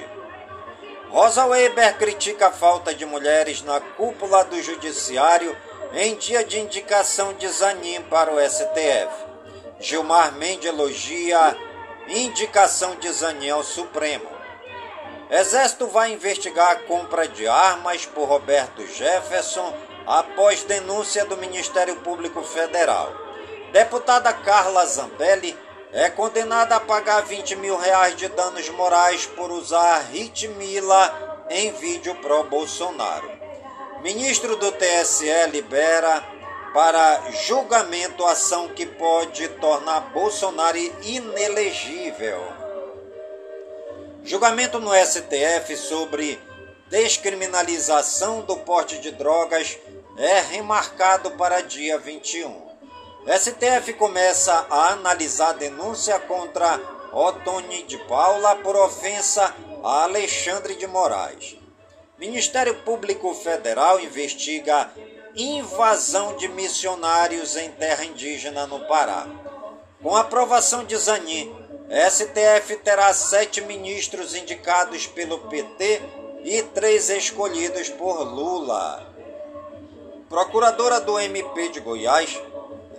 Rosa 1.11 1.47
Weber 1.47 1.97
critica 1.99 2.49
a 2.49 2.53
falta 2.53 2.93
de 2.93 3.07
mulheres 3.07 3.63
na 3.63 3.81
cúpula 3.81 4.45
do 4.45 4.61
Judiciário 4.61 5.57
em 5.93 6.17
dia 6.17 6.43
de 6.43 6.59
indicação 6.59 7.33
de 7.35 7.47
Zanin 7.49 8.03
para 8.03 8.33
o 8.33 8.41
STF. 8.41 9.09
Gilmar 9.79 10.33
Mendes 10.35 10.67
elogia 10.67 11.57
indicação 12.09 12.97
de 12.97 13.11
Zanin 13.13 13.51
ao 13.51 13.63
Supremo. 13.63 14.29
Exército 15.31 15.87
vai 15.87 16.13
investigar 16.13 16.71
a 16.71 16.77
compra 16.77 17.29
de 17.29 17.47
armas 17.47 18.07
por 18.07 18.27
Roberto 18.27 18.87
Jefferson 18.87 19.75
após 20.07 20.63
denúncia 20.63 21.27
do 21.27 21.37
Ministério 21.37 21.97
Público 21.97 22.43
Federal. 22.43 23.13
Deputada 23.73 24.33
Carla 24.33 24.87
Zambelli 24.87 25.55
é 25.93 26.09
condenada 26.09 26.77
a 26.77 26.81
pagar 26.81 27.21
20 27.23 27.57
mil 27.57 27.77
reais 27.77 28.17
de 28.17 28.29
danos 28.29 28.69
morais 28.71 29.27
por 29.27 29.51
usar 29.51 29.99
Ritmila 30.11 31.47
em 31.51 31.73
vídeo 31.73 32.15
pró-Bolsonaro. 32.17 33.31
Ministro 34.03 34.57
do 34.57 34.73
TSE 34.73 35.47
libera 35.51 36.38
para 36.73 37.31
julgamento 37.31 38.25
ação 38.25 38.69
que 38.69 38.85
pode 38.85 39.49
tornar 39.49 40.13
Bolsonaro 40.13 40.79
inelegível. 41.03 42.41
Julgamento 44.23 44.79
no 44.79 44.91
STF 44.95 45.77
sobre 45.77 46.39
descriminalização 46.89 48.43
do 48.43 48.57
porte 48.59 48.99
de 48.99 49.11
drogas 49.11 49.79
é 50.17 50.41
remarcado 50.41 51.31
para 51.33 51.61
dia 51.61 51.99
21. 51.99 52.69
STF 53.27 53.93
começa 53.95 54.67
a 54.71 54.93
analisar 54.93 55.53
denúncia 55.53 56.19
contra 56.21 56.81
Otoni 57.13 57.83
de 57.85 57.97
Paula 58.05 58.57
por 58.57 58.77
ofensa 58.77 59.55
a 59.83 60.05
Alexandre 60.05 60.75
de 60.77 60.87
Moraes. 60.87 61.57
Ministério 62.19 62.75
Público 62.83 63.33
Federal 63.35 64.01
investiga 64.01 64.91
invasão 65.39 66.37
de 66.37 66.49
missionários 66.49 67.57
em 67.57 67.71
terra 67.71 68.05
indígena 68.05 68.67
no 68.67 68.81
Pará. 68.87 69.27
Com 70.03 70.17
aprovação 70.17 70.85
de 70.85 70.97
Zanin, 70.97 71.55
STF 72.11 72.77
terá 72.79 73.13
sete 73.15 73.61
ministros 73.61 74.35
indicados 74.35 75.07
pelo 75.07 75.39
PT 75.49 76.03
e 76.45 76.63
três 76.63 77.09
escolhidos 77.09 77.89
por 77.89 78.23
Lula. 78.23 79.07
Procuradora 80.29 81.01
do 81.01 81.19
MP 81.19 81.69
de 81.69 81.81
Goiás 81.81 82.41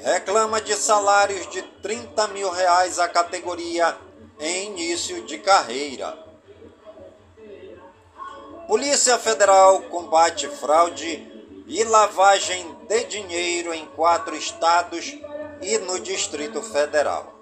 reclama 0.02 0.62
de 0.62 0.75
salários 0.75 1.47
de 1.49 1.62
30 1.62 2.28
mil 2.30 2.49
reais 2.49 2.99
a 2.99 3.08
categoria 3.08 3.97
em 4.39 4.67
início 4.67 5.21
de 5.23 5.38
carreira. 5.38 6.17
Polícia 8.67 9.17
Federal 9.17 9.82
combate 9.84 10.47
fraude 10.47 11.29
e 11.69 11.84
lavagem 11.84 12.75
de 12.88 13.03
dinheiro 13.03 13.71
em 13.71 13.86
quatro 13.86 14.36
estados 14.36 15.15
e 15.62 15.77
no 15.77 15.99
Distrito 15.99 16.63
Federal. 16.63 17.36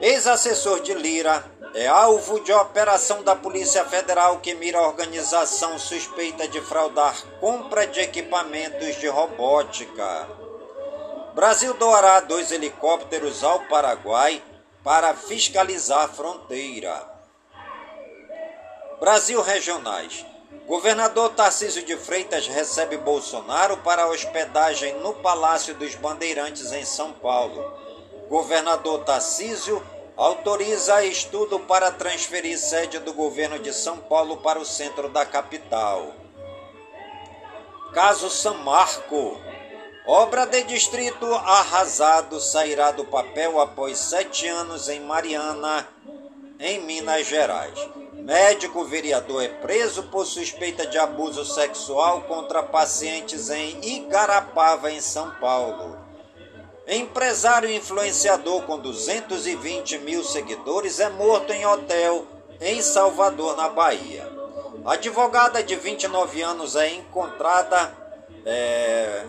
Ex-assessor 0.00 0.80
de 0.80 0.92
Lira 0.92 1.44
é 1.72 1.86
alvo 1.86 2.40
de 2.40 2.52
operação 2.52 3.22
da 3.22 3.36
Polícia 3.36 3.84
Federal 3.84 4.40
que 4.40 4.54
mira 4.54 4.78
a 4.78 4.86
organização 4.86 5.78
suspeita 5.78 6.48
de 6.48 6.60
fraudar 6.60 7.16
compra 7.38 7.86
de 7.86 8.00
equipamentos 8.00 8.96
de 8.96 9.06
robótica. 9.06 10.28
Brasil 11.32 11.74
doará 11.74 12.20
dois 12.20 12.50
helicópteros 12.50 13.44
ao 13.44 13.60
Paraguai 13.60 14.42
para 14.82 15.14
fiscalizar 15.14 16.04
a 16.04 16.08
fronteira. 16.08 17.16
Brasil 18.98 19.40
Regionais. 19.40 20.26
Governador 20.66 21.30
Tarcísio 21.30 21.84
de 21.84 21.96
Freitas 21.96 22.48
recebe 22.48 22.96
Bolsonaro 22.96 23.76
para 23.78 24.08
hospedagem 24.08 24.94
no 24.98 25.14
Palácio 25.14 25.76
dos 25.76 25.94
Bandeirantes 25.94 26.72
em 26.72 26.84
São 26.84 27.12
Paulo. 27.12 27.72
Governador 28.28 29.04
Tarcísio 29.04 29.80
autoriza 30.16 31.04
estudo 31.04 31.60
para 31.60 31.92
transferir 31.92 32.58
sede 32.58 32.98
do 32.98 33.12
governo 33.12 33.60
de 33.60 33.72
São 33.72 33.98
Paulo 33.98 34.38
para 34.38 34.58
o 34.58 34.64
centro 34.64 35.08
da 35.08 35.24
capital. 35.24 36.12
Caso 37.94 38.28
São 38.28 38.58
Marco. 38.58 39.40
Obra 40.04 40.46
de 40.46 40.64
distrito 40.64 41.32
arrasado 41.32 42.40
sairá 42.40 42.90
do 42.90 43.04
papel 43.04 43.60
após 43.60 43.98
sete 43.98 44.48
anos 44.48 44.88
em 44.88 44.98
Mariana, 44.98 45.86
em 46.58 46.80
Minas 46.80 47.24
Gerais. 47.24 47.78
Médico 48.26 48.84
vereador 48.84 49.44
é 49.44 49.46
preso 49.46 50.02
por 50.08 50.26
suspeita 50.26 50.84
de 50.84 50.98
abuso 50.98 51.44
sexual 51.44 52.22
contra 52.22 52.60
pacientes 52.60 53.50
em 53.50 53.78
Igarapava, 53.84 54.90
em 54.90 55.00
São 55.00 55.30
Paulo. 55.36 55.96
Empresário 56.88 57.70
influenciador 57.70 58.62
com 58.62 58.80
220 58.80 59.98
mil 59.98 60.24
seguidores 60.24 60.98
é 60.98 61.08
morto 61.08 61.52
em 61.52 61.64
hotel 61.66 62.26
em 62.60 62.82
Salvador, 62.82 63.56
na 63.56 63.68
Bahia. 63.68 64.28
Advogada 64.84 65.62
de 65.62 65.76
29 65.76 66.42
anos 66.42 66.74
é 66.74 66.94
encontrada 66.94 67.96
é, 68.44 69.24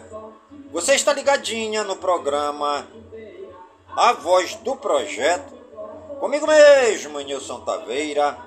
você 0.71 0.95
está 0.95 1.13
ligadinha 1.13 1.83
no 1.83 1.97
programa 1.97 2.87
A 3.95 4.13
Voz 4.13 4.55
do 4.55 4.75
Projeto, 4.75 5.53
comigo 6.19 6.47
mesmo, 6.47 7.19
Nilson 7.19 7.59
Taveira, 7.59 8.46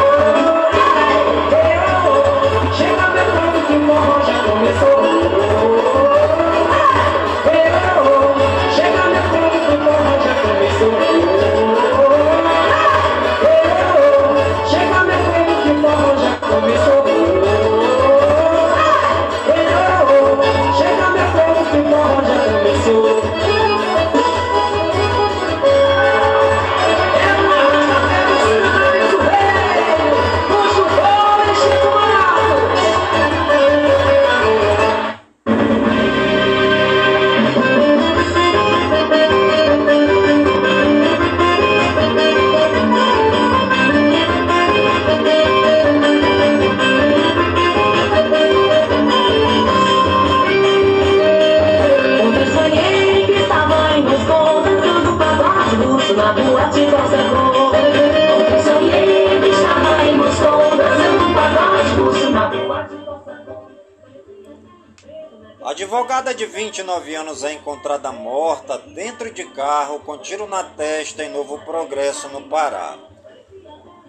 Progresso, 71.91 72.29
no 72.29 72.43
Pará. 72.43 72.97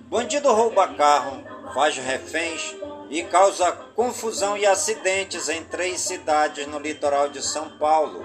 Bandido 0.03 0.53
rouba 0.53 0.95
carro, 0.95 1.43
faz 1.75 1.97
reféns 1.97 2.77
e 3.11 3.25
causa 3.25 3.73
confusão 3.73 4.57
e 4.57 4.65
acidentes 4.65 5.49
em 5.49 5.65
três 5.65 6.01
cidades 6.01 6.65
no 6.69 6.79
litoral 6.79 7.29
de 7.29 7.43
São 7.43 7.77
Paulo, 7.79 8.25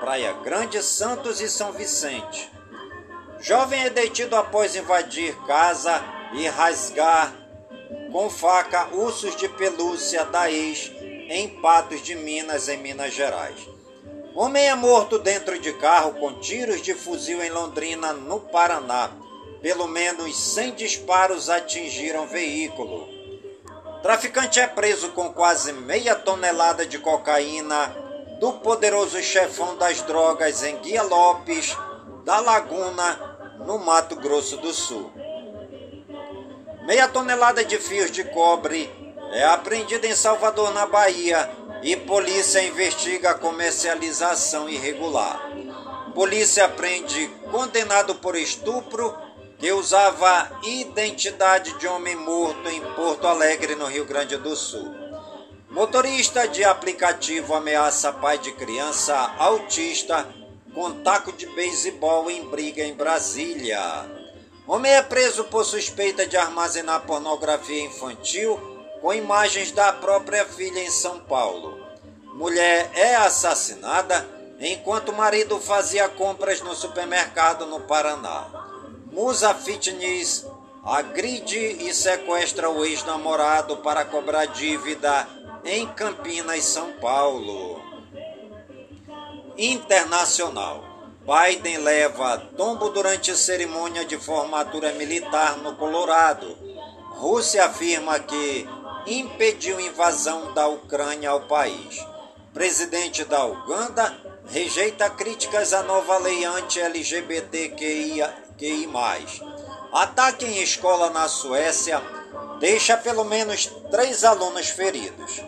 Praia 0.00 0.32
Grande, 0.32 0.82
Santos 0.82 1.40
e 1.40 1.48
São 1.48 1.70
Vicente. 1.70 2.50
Jovem 3.38 3.84
é 3.84 3.90
detido 3.90 4.34
após 4.34 4.74
invadir 4.74 5.36
casa 5.46 6.02
e 6.32 6.48
rasgar 6.48 7.32
com 8.10 8.28
faca 8.28 8.88
ursos 8.88 9.36
de 9.36 9.48
pelúcia 9.50 10.24
da 10.24 10.50
ex 10.50 10.90
em 11.28 11.48
Patos 11.60 12.02
de 12.02 12.16
Minas, 12.16 12.68
em 12.68 12.78
Minas 12.78 13.14
Gerais. 13.14 13.75
Homem 14.36 14.68
é 14.68 14.74
morto 14.74 15.18
dentro 15.18 15.58
de 15.58 15.72
carro 15.72 16.12
com 16.20 16.34
tiros 16.34 16.82
de 16.82 16.92
fuzil 16.92 17.42
em 17.42 17.48
Londrina, 17.48 18.12
no 18.12 18.38
Paraná. 18.38 19.10
Pelo 19.62 19.88
menos 19.88 20.36
100 20.36 20.74
disparos 20.74 21.48
atingiram 21.48 22.26
veículo. 22.26 23.08
Traficante 24.02 24.60
é 24.60 24.66
preso 24.66 25.08
com 25.12 25.32
quase 25.32 25.72
meia 25.72 26.14
tonelada 26.14 26.84
de 26.84 26.98
cocaína 26.98 27.96
do 28.38 28.52
poderoso 28.52 29.22
chefão 29.22 29.74
das 29.78 30.02
drogas 30.02 30.62
em 30.62 30.76
Guia 30.80 31.02
Lopes, 31.02 31.74
da 32.22 32.38
Laguna, 32.38 33.38
no 33.64 33.78
Mato 33.78 34.16
Grosso 34.16 34.58
do 34.58 34.74
Sul. 34.74 35.10
Meia 36.82 37.08
tonelada 37.08 37.64
de 37.64 37.78
fios 37.78 38.10
de 38.10 38.22
cobre 38.22 38.90
é 39.32 39.44
apreendida 39.44 40.06
em 40.06 40.14
Salvador, 40.14 40.74
na 40.74 40.84
Bahia, 40.84 41.50
e 41.82 41.96
polícia 41.96 42.62
investiga 42.62 43.34
comercialização 43.34 44.68
irregular. 44.68 45.50
Polícia 46.14 46.68
prende 46.68 47.28
condenado 47.50 48.14
por 48.16 48.36
estupro 48.36 49.14
que 49.58 49.72
usava 49.72 50.50
identidade 50.62 51.78
de 51.78 51.86
homem 51.86 52.16
morto 52.16 52.68
em 52.68 52.80
Porto 52.94 53.26
Alegre, 53.26 53.74
no 53.74 53.86
Rio 53.86 54.04
Grande 54.04 54.36
do 54.36 54.54
Sul. 54.54 54.94
Motorista 55.70 56.46
de 56.46 56.64
aplicativo 56.64 57.54
ameaça 57.54 58.12
pai 58.12 58.38
de 58.38 58.52
criança 58.52 59.14
autista 59.38 60.26
com 60.74 61.02
taco 61.02 61.32
de 61.32 61.46
beisebol 61.46 62.30
em 62.30 62.46
briga 62.48 62.82
em 62.82 62.94
Brasília. 62.94 63.80
Homem 64.66 64.92
é 64.92 65.02
preso 65.02 65.44
por 65.44 65.64
suspeita 65.64 66.26
de 66.26 66.36
armazenar 66.36 67.06
pornografia 67.06 67.84
infantil 67.84 68.75
com 69.00 69.12
imagens 69.12 69.70
da 69.72 69.92
própria 69.92 70.44
filha 70.44 70.80
em 70.80 70.90
São 70.90 71.20
Paulo. 71.20 71.78
Mulher 72.34 72.90
é 72.94 73.16
assassinada 73.16 74.28
enquanto 74.60 75.10
o 75.10 75.16
marido 75.16 75.58
fazia 75.58 76.08
compras 76.08 76.60
no 76.60 76.74
supermercado 76.74 77.66
no 77.66 77.80
Paraná. 77.80 78.46
Musa 79.10 79.54
Fitness 79.54 80.46
agride 80.84 81.58
e 81.58 81.92
sequestra 81.92 82.70
o 82.70 82.84
ex-namorado 82.84 83.78
para 83.78 84.04
cobrar 84.04 84.46
dívida 84.46 85.26
em 85.64 85.86
Campinas, 85.88 86.64
São 86.64 86.92
Paulo. 86.92 87.80
Internacional. 89.56 90.84
Biden 91.26 91.78
leva 91.78 92.38
tombo 92.56 92.90
durante 92.90 93.36
cerimônia 93.36 94.04
de 94.04 94.16
formatura 94.16 94.92
militar 94.92 95.56
no 95.56 95.74
Colorado. 95.74 96.56
Rússia 97.16 97.64
afirma 97.64 98.20
que 98.20 98.68
impediu 99.06 99.80
invasão 99.80 100.52
da 100.52 100.66
Ucrânia 100.66 101.30
ao 101.30 101.42
país. 101.42 102.04
Presidente 102.52 103.24
da 103.24 103.44
Uganda 103.44 104.16
rejeita 104.48 105.08
críticas 105.10 105.72
à 105.72 105.82
nova 105.82 106.18
lei 106.18 106.44
anti-LGBTQI. 106.44 108.22
Ataque 109.92 110.44
em 110.44 110.62
escola 110.62 111.10
na 111.10 111.28
Suécia 111.28 112.02
deixa 112.58 112.96
pelo 112.96 113.24
menos 113.24 113.66
três 113.90 114.24
alunos 114.24 114.68
feridos. 114.70 115.42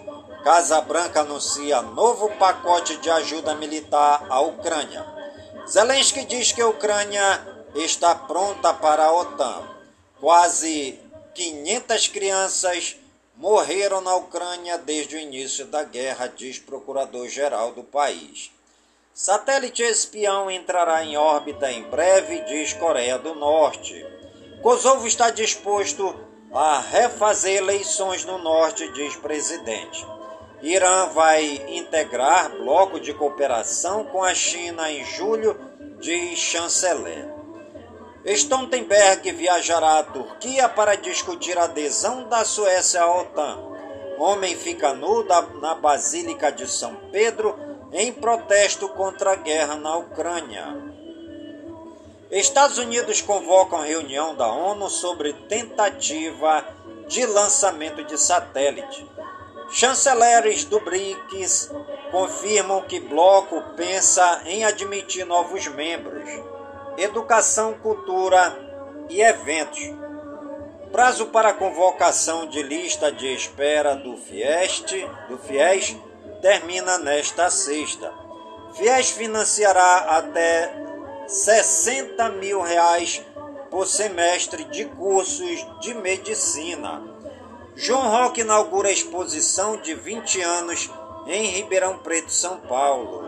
Casa 0.44 0.80
Branca 0.80 1.20
anuncia 1.20 1.82
novo 1.82 2.28
pacote 2.36 2.96
de 2.98 3.10
ajuda 3.10 3.54
militar 3.54 4.26
à 4.28 4.40
Ucrânia. 4.40 5.04
Zelensky 5.66 6.24
diz 6.24 6.52
que 6.52 6.60
a 6.60 6.68
Ucrânia 6.68 7.46
está 7.74 8.14
pronta 8.14 8.72
para 8.72 9.04
a 9.04 9.12
OTAN. 9.12 9.62
Quase 10.20 10.98
500 11.34 12.08
crianças 12.08 12.96
morreram 13.38 14.00
na 14.00 14.16
Ucrânia 14.16 14.76
desde 14.76 15.14
o 15.14 15.18
início 15.18 15.64
da 15.64 15.84
guerra, 15.84 16.26
diz 16.26 16.58
procurador-geral 16.58 17.70
do 17.70 17.84
país. 17.84 18.50
Satélite 19.14 19.82
espião 19.82 20.50
entrará 20.50 21.04
em 21.04 21.16
órbita 21.16 21.70
em 21.70 21.84
breve, 21.84 22.40
diz 22.42 22.72
Coreia 22.72 23.16
do 23.16 23.36
Norte. 23.36 24.04
Kosovo 24.60 25.06
está 25.06 25.30
disposto 25.30 26.14
a 26.52 26.80
refazer 26.80 27.58
eleições 27.58 28.24
no 28.24 28.38
norte, 28.38 28.90
diz 28.92 29.14
presidente. 29.14 30.04
Irã 30.60 31.06
vai 31.06 31.64
integrar 31.68 32.50
bloco 32.50 32.98
de 32.98 33.14
cooperação 33.14 34.04
com 34.04 34.24
a 34.24 34.34
China 34.34 34.90
em 34.90 35.04
julho, 35.04 35.56
diz 36.00 36.38
chanceler. 36.40 37.37
Stoltenberg 38.24 39.32
viajará 39.32 40.00
à 40.00 40.02
Turquia 40.02 40.68
para 40.68 40.96
discutir 40.96 41.56
a 41.56 41.64
adesão 41.64 42.28
da 42.28 42.44
Suécia 42.44 43.02
à 43.02 43.20
OTAN. 43.20 43.58
Homem 44.18 44.56
fica 44.56 44.92
nu 44.92 45.24
na 45.60 45.74
Basílica 45.76 46.50
de 46.50 46.66
São 46.66 46.96
Pedro 47.12 47.56
em 47.92 48.12
protesto 48.12 48.88
contra 48.88 49.32
a 49.32 49.36
guerra 49.36 49.76
na 49.76 49.96
Ucrânia. 49.96 50.66
Estados 52.30 52.76
Unidos 52.76 53.22
convocam 53.22 53.80
reunião 53.80 54.34
da 54.34 54.48
ONU 54.48 54.90
sobre 54.90 55.32
tentativa 55.32 56.64
de 57.06 57.24
lançamento 57.24 58.04
de 58.04 58.18
satélite. 58.18 59.06
Chanceleres 59.70 60.64
do 60.64 60.80
BRICS 60.80 61.70
confirmam 62.10 62.82
que 62.82 62.98
bloco 62.98 63.62
pensa 63.76 64.42
em 64.44 64.64
admitir 64.64 65.24
novos 65.24 65.66
membros 65.68 66.57
educação, 66.98 67.74
cultura 67.74 68.58
e 69.08 69.22
eventos. 69.22 69.80
Prazo 70.90 71.26
para 71.26 71.54
convocação 71.54 72.46
de 72.46 72.62
lista 72.62 73.12
de 73.12 73.32
espera 73.32 73.94
do 73.94 74.16
Fieste, 74.16 75.08
do 75.28 75.38
FIES 75.38 75.96
termina 76.42 76.98
nesta 76.98 77.50
sexta. 77.50 78.12
FIES 78.74 79.10
financiará 79.10 80.18
até 80.18 80.74
60 81.26 82.30
mil 82.30 82.60
reais 82.60 83.22
por 83.70 83.86
semestre 83.86 84.64
de 84.64 84.86
cursos 84.86 85.66
de 85.80 85.94
medicina. 85.94 87.02
João 87.76 88.10
Roque 88.10 88.40
inaugura 88.40 88.90
exposição 88.90 89.76
de 89.76 89.94
20 89.94 90.40
anos 90.40 90.90
em 91.26 91.46
Ribeirão 91.46 91.98
Preto, 91.98 92.32
São 92.32 92.58
Paulo. 92.60 93.27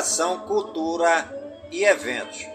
Educação, 0.00 0.38
Cultura 0.46 1.28
e 1.70 1.84
Eventos. 1.84 2.46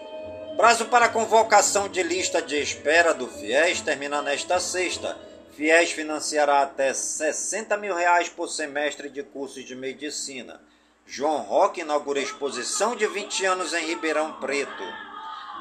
Prazo 0.56 0.86
para 0.86 1.08
convocação 1.08 1.88
de 1.88 2.02
lista 2.02 2.42
de 2.42 2.60
espera 2.60 3.14
do 3.14 3.28
FIES 3.28 3.82
termina 3.82 4.20
nesta 4.20 4.58
sexta. 4.58 5.16
FIES 5.52 5.92
financiará 5.92 6.62
até 6.62 6.92
60 6.92 7.76
mil 7.76 7.94
reais 7.94 8.28
por 8.28 8.48
semestre 8.48 9.08
de 9.08 9.22
cursos 9.22 9.64
de 9.64 9.76
medicina. 9.76 10.60
João 11.06 11.38
Roque 11.38 11.82
inaugura 11.82 12.18
exposição 12.18 12.96
de 12.96 13.06
20 13.06 13.44
anos 13.46 13.72
em 13.72 13.86
Ribeirão 13.86 14.32
Preto. 14.40 14.82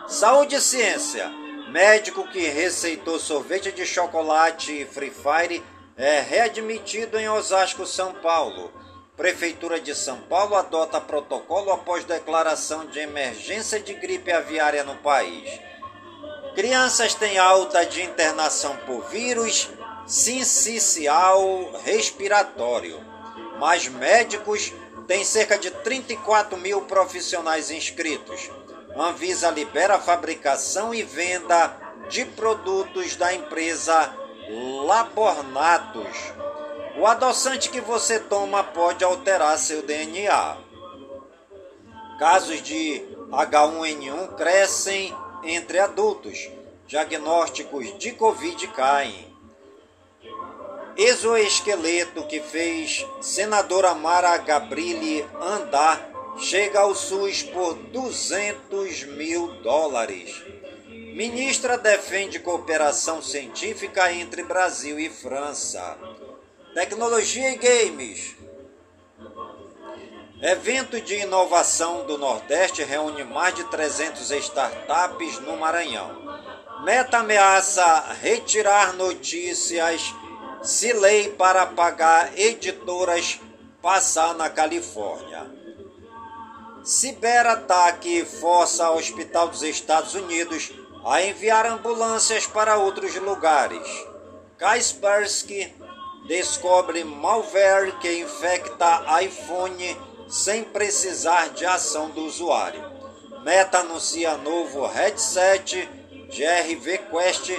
Saúde 0.07 0.55
e 0.55 0.61
Ciência. 0.61 1.29
Médico 1.69 2.27
que 2.31 2.47
receitou 2.47 3.19
sorvete 3.19 3.71
de 3.71 3.85
chocolate 3.85 4.71
e 4.71 4.85
Free 4.85 5.11
Fire 5.11 5.63
é 5.95 6.19
readmitido 6.19 7.19
em 7.19 7.29
Osasco, 7.29 7.85
São 7.85 8.11
Paulo. 8.11 8.73
Prefeitura 9.17 9.79
de 9.79 9.95
São 9.95 10.17
Paulo 10.21 10.55
adota 10.55 10.99
protocolo 10.99 11.71
após 11.71 12.03
declaração 12.03 12.85
de 12.85 12.99
emergência 12.99 13.79
de 13.79 13.93
gripe 13.93 14.29
aviária 14.29 14.83
no 14.83 14.95
país. 14.97 15.57
Crianças 16.53 17.13
têm 17.13 17.37
alta 17.37 17.85
de 17.85 18.01
internação 18.01 18.75
por 18.85 19.07
vírus 19.09 19.69
sincicial 20.05 21.71
respiratório. 21.85 22.99
Mas 23.57 23.87
médicos 23.87 24.73
têm 25.07 25.23
cerca 25.23 25.57
de 25.57 25.71
34 25.71 26.57
mil 26.57 26.81
profissionais 26.81 27.71
inscritos. 27.71 28.51
Anvisa 28.97 29.49
libera 29.49 29.95
a 29.95 29.99
fabricação 29.99 30.93
e 30.93 31.03
venda 31.03 31.73
de 32.09 32.25
produtos 32.25 33.15
da 33.15 33.33
empresa 33.33 34.13
Labornatos. 34.85 36.44
O 36.97 37.05
adoçante 37.05 37.69
que 37.69 37.81
você 37.81 38.19
toma 38.19 38.63
pode 38.63 39.03
alterar 39.03 39.57
seu 39.57 39.81
DNA. 39.81 40.57
Casos 42.17 42.61
de 42.61 43.03
H1N1 43.29 44.35
crescem 44.35 45.13
entre 45.43 45.79
adultos. 45.79 46.49
Diagnósticos 46.87 47.97
de 47.97 48.13
Covid 48.13 48.67
caem. 48.69 49.35
Exoesqueleto 50.95 52.25
que 52.27 52.39
fez 52.39 53.05
senadora 53.19 53.93
Mara 53.93 54.37
Gabrilli 54.37 55.27
andar 55.41 56.09
chega 56.37 56.79
ao 56.79 56.95
SUS 56.95 57.43
por 57.43 57.73
200 57.73 59.03
mil 59.03 59.47
dólares. 59.61 60.41
Ministra 60.87 61.77
defende 61.77 62.39
cooperação 62.39 63.21
científica 63.21 64.13
entre 64.13 64.43
Brasil 64.43 64.97
e 64.97 65.09
França. 65.09 65.97
Tecnologia 66.75 67.51
e 67.51 67.55
games. 67.55 68.35
Evento 70.41 70.99
de 70.99 71.21
inovação 71.21 72.05
do 72.05 72.17
Nordeste 72.17 72.83
reúne 72.83 73.23
mais 73.23 73.55
de 73.55 73.63
300 73.63 74.29
startups 74.29 75.39
no 75.39 75.55
Maranhão. 75.55 76.37
Meta 76.83 77.19
ameaça 77.19 78.11
retirar 78.21 78.91
notícias 78.91 80.13
se 80.61 80.91
lei 80.91 81.29
para 81.29 81.65
pagar 81.65 82.37
editoras 82.37 83.39
passar 83.81 84.35
na 84.35 84.49
Califórnia. 84.49 85.49
Ciberataque 86.83 88.25
força 88.25 88.91
Hospital 88.91 89.47
dos 89.47 89.63
Estados 89.63 90.13
Unidos 90.13 90.73
a 91.05 91.23
enviar 91.23 91.65
ambulâncias 91.67 92.45
para 92.45 92.75
outros 92.75 93.15
lugares. 93.15 93.87
Kaspersky 94.57 95.73
descobre 96.27 97.03
malware 97.03 97.91
que 97.99 98.19
infecta 98.19 99.21
iPhone 99.21 99.97
sem 100.27 100.63
precisar 100.63 101.49
de 101.49 101.65
ação 101.65 102.09
do 102.09 102.25
usuário. 102.25 102.83
Meta 103.43 103.79
anuncia 103.79 104.37
novo 104.37 104.87
headset 104.87 105.87
GRV 106.29 106.97
Quest 107.11 107.51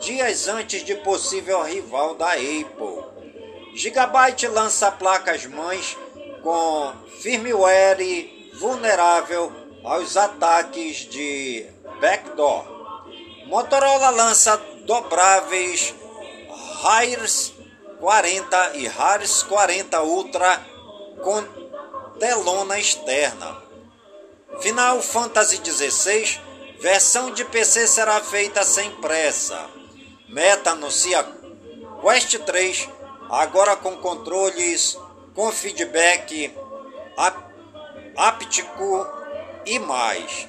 dias 0.00 0.48
antes 0.48 0.84
de 0.84 0.96
possível 0.96 1.62
rival 1.62 2.14
da 2.14 2.32
Apple. 2.32 3.04
Gigabyte 3.74 4.48
lança 4.48 4.90
placas 4.90 5.46
mães 5.46 5.96
com 6.42 6.92
firmware 7.20 8.50
vulnerável 8.54 9.52
aos 9.84 10.16
ataques 10.16 11.08
de 11.08 11.66
backdoor. 12.00 12.64
Motorola 13.46 14.10
lança 14.10 14.56
dobráveis 14.84 15.94
Hires 16.82 17.57
40 18.00 18.76
e 18.76 18.86
Hires 18.86 19.42
40 19.42 20.02
Ultra 20.02 20.64
com 21.22 21.42
telona 22.18 22.78
externa. 22.78 23.62
Final 24.60 25.00
Fantasy 25.02 25.56
XVI, 25.56 26.40
versão 26.80 27.30
de 27.32 27.44
PC 27.44 27.86
será 27.86 28.20
feita 28.20 28.64
sem 28.64 28.90
pressa. 28.96 29.68
Meta 30.28 30.70
anuncia 30.72 31.26
Quest 32.02 32.38
3, 32.38 32.88
agora 33.30 33.76
com 33.76 33.96
controles 33.96 34.96
com 35.34 35.50
feedback 35.52 36.52
áptico 38.16 39.06
e 39.64 39.78
mais. 39.78 40.48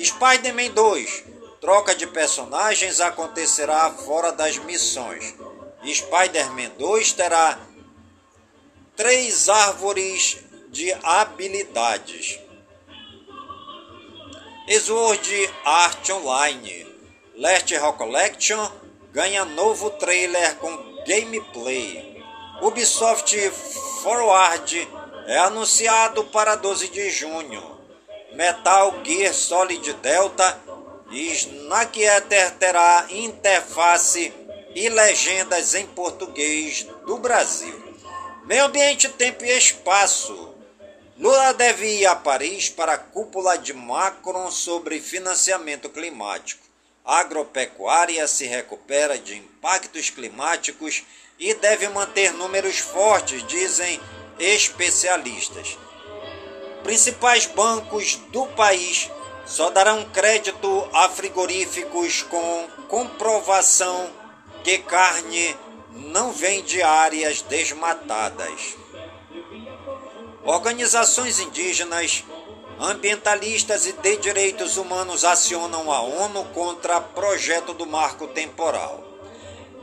Spider-Man 0.00 0.70
2, 0.70 1.24
troca 1.60 1.94
de 1.94 2.06
personagens 2.06 3.00
acontecerá 3.00 3.90
fora 3.90 4.32
das 4.32 4.58
missões. 4.58 5.34
Spider-Man 5.92 6.70
2 6.78 7.12
terá 7.12 7.58
três 8.96 9.48
árvores 9.48 10.38
de 10.68 10.92
habilidades. 11.02 12.38
Sword 14.68 15.50
Art 15.64 16.08
Online 16.10 16.86
Last 17.36 17.76
Rock 17.76 17.98
Collection 17.98 18.70
ganha 19.12 19.44
novo 19.44 19.90
trailer 19.90 20.56
com 20.56 21.02
gameplay. 21.06 22.22
Ubisoft 22.62 23.36
Forward 24.02 24.88
é 25.26 25.38
anunciado 25.38 26.24
para 26.24 26.54
12 26.54 26.88
de 26.88 27.10
junho. 27.10 27.78
Metal 28.32 28.94
Gear 29.04 29.34
Solid 29.34 29.92
Delta 29.94 30.60
e 31.10 31.32
Snack 31.32 32.00
Eater 32.00 32.52
terá 32.52 33.06
interface 33.10 34.32
e 34.74 34.88
legendas 34.88 35.74
em 35.74 35.86
português 35.86 36.86
do 37.06 37.16
Brasil. 37.18 37.82
Meio 38.44 38.64
Ambiente, 38.64 39.08
Tempo 39.08 39.44
e 39.44 39.56
Espaço. 39.56 40.52
Lula 41.16 41.54
deve 41.54 42.00
ir 42.00 42.06
a 42.06 42.16
Paris 42.16 42.68
para 42.68 42.94
a 42.94 42.98
cúpula 42.98 43.56
de 43.56 43.72
Macron 43.72 44.50
sobre 44.50 45.00
financiamento 45.00 45.88
climático. 45.88 46.62
agropecuária 47.04 48.26
se 48.26 48.46
recupera 48.46 49.18
de 49.18 49.36
impactos 49.36 50.10
climáticos 50.10 51.04
e 51.38 51.52
deve 51.54 51.88
manter 51.88 52.32
números 52.32 52.78
fortes, 52.78 53.46
dizem 53.46 54.00
especialistas. 54.38 55.78
Principais 56.82 57.46
bancos 57.46 58.16
do 58.32 58.46
país 58.48 59.10
só 59.46 59.70
darão 59.70 60.04
crédito 60.10 60.88
a 60.92 61.08
frigoríficos 61.08 62.22
com 62.22 62.68
comprovação 62.88 64.23
que 64.64 64.78
carne 64.78 65.54
não 65.92 66.32
vem 66.32 66.62
de 66.62 66.82
áreas 66.82 67.42
desmatadas. 67.42 68.76
Organizações 70.42 71.38
indígenas, 71.38 72.24
ambientalistas 72.80 73.86
e 73.86 73.92
de 73.92 74.16
direitos 74.16 74.78
humanos 74.78 75.22
acionam 75.22 75.92
a 75.92 76.00
ONU 76.00 76.46
contra 76.46 76.98
projeto 76.98 77.74
do 77.74 77.86
marco 77.86 78.26
temporal. 78.28 79.04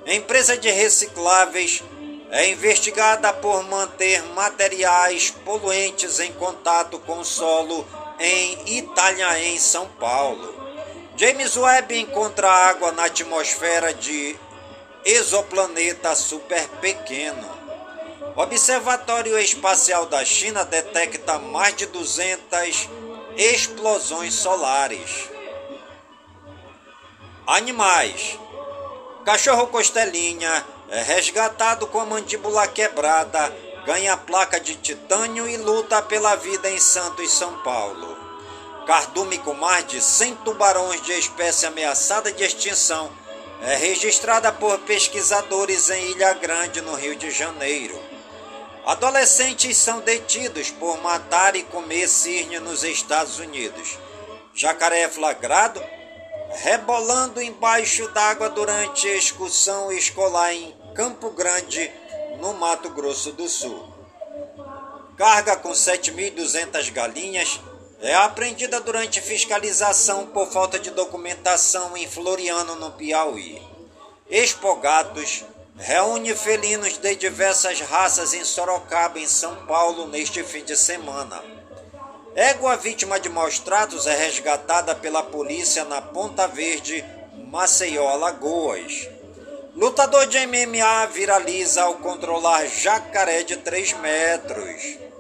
empresa 0.06 0.58
de 0.58 0.70
recicláveis 0.72 1.84
é 2.32 2.50
investigada 2.50 3.32
por 3.34 3.64
manter 3.64 4.24
materiais 4.34 5.30
poluentes 5.46 6.20
em 6.20 6.34
contato 6.34 6.98
com 7.00 7.20
o 7.20 7.26
solo 7.26 7.86
em 8.20 8.78
Itanhaém, 8.78 9.60
São 9.60 9.86
Paulo. 10.00 10.56
James 11.16 11.56
Webb 11.56 12.00
encontra 12.00 12.50
água 12.50 12.92
na 12.92 13.06
atmosfera 13.06 13.94
de 13.94 14.36
exoplaneta 15.06 16.16
super 16.16 16.68
pequeno. 16.80 17.50
Observatório 18.36 19.38
Espacial 19.40 20.06
da 20.06 20.24
China 20.24 20.64
detecta 20.64 21.38
mais 21.40 21.76
de 21.76 21.86
200 21.88 22.90
explosões 23.36 24.34
solares. 24.34 25.30
Animais. 27.46 28.40
Cachorro 29.26 29.68
costelinha 29.68 30.66
é 30.90 31.02
resgatado 31.02 31.88
com 31.88 32.00
a 32.00 32.06
mandíbula 32.06 32.68
quebrada, 32.68 33.54
ganha 33.86 34.16
placa 34.18 34.60
de 34.60 34.76
titânio 34.76 35.48
e 35.48 35.58
luta 35.58 36.02
pela 36.02 36.36
vida 36.36 36.70
em 36.70 36.80
Santos, 36.80 37.32
São 37.32 37.62
Paulo. 37.64 38.18
Cardume 38.86 39.38
com 39.40 39.54
mais 39.54 39.86
de 39.88 40.02
100 40.02 40.36
tubarões 40.38 41.02
de 41.02 41.14
espécie 41.14 41.66
ameaçada 41.66 42.32
de 42.32 42.44
extinção 42.44 43.12
é 43.62 43.76
registrada 43.76 44.52
por 44.52 44.80
pesquisadores 44.80 45.90
em 45.90 46.12
Ilha 46.12 46.34
Grande, 46.34 46.82
no 46.82 46.96
Rio 46.96 47.16
de 47.16 47.30
Janeiro. 47.30 48.02
Adolescentes 48.86 49.78
são 49.78 50.00
detidos 50.00 50.72
por 50.72 51.00
matar 51.02 51.56
e 51.56 51.64
comer 51.64 52.08
cirne 52.08 52.60
nos 52.60 52.84
Estados 52.84 53.38
Unidos. 53.38 54.00
Jacaré 54.54 55.02
é 55.02 55.10
flagrado 55.10 55.82
rebolando 56.54 57.42
embaixo 57.42 58.08
d'água 58.10 58.50
durante 58.50 59.08
excursão 59.08 59.92
escolar 59.92 60.54
em 60.54 60.76
Campo 60.94 61.30
Grande, 61.30 61.90
no 62.40 62.54
Mato 62.54 62.90
Grosso 62.90 63.32
do 63.32 63.48
Sul. 63.48 63.88
Carga 65.18 65.56
com 65.56 65.72
7.200 65.72 66.92
galinhas 66.92 67.60
é 68.02 68.16
apreendida 68.16 68.80
durante 68.80 69.22
fiscalização 69.22 70.26
por 70.26 70.52
falta 70.52 70.80
de 70.80 70.90
documentação 70.90 71.96
em 71.96 72.08
Floriano, 72.08 72.76
no 72.76 72.92
Piauí. 72.92 73.62
Expogatos 74.30 75.46
reúne 75.78 76.34
felinos 76.34 76.98
de 76.98 77.16
diversas 77.16 77.80
raças 77.82 78.34
em 78.34 78.44
Sorocaba, 78.44 79.20
em 79.20 79.28
São 79.28 79.68
Paulo, 79.68 80.08
neste 80.08 80.44
fim 80.44 80.64
de 80.64 80.76
semana. 80.76 81.44
Égua 82.34 82.76
vítima 82.76 83.20
de 83.20 83.30
maus 83.30 83.60
tratos 83.60 84.08
é 84.08 84.16
resgatada 84.16 84.96
pela 84.96 85.22
polícia 85.22 85.84
na 85.86 86.02
Ponta 86.02 86.48
Verde, 86.48 87.06
Maceió, 87.52 88.08
Alagoas. 88.08 89.10
Lutador 89.76 90.26
de 90.28 90.38
MMA 90.48 91.06
viraliza 91.08 91.84
ao 91.84 91.96
controlar 91.96 92.66
jacaré 92.68 93.44
de 93.44 93.58
3 93.58 93.94
metros. 93.94 95.11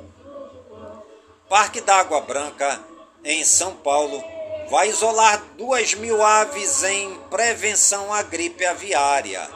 Parque 1.51 1.81
d'Água 1.81 2.21
Branca, 2.21 2.79
em 3.25 3.43
São 3.43 3.75
Paulo, 3.75 4.23
vai 4.69 4.87
isolar 4.87 5.43
2 5.57 5.95
mil 5.95 6.23
aves 6.23 6.81
em 6.81 7.13
prevenção 7.29 8.13
à 8.13 8.21
gripe 8.21 8.65
aviária. 8.65 9.49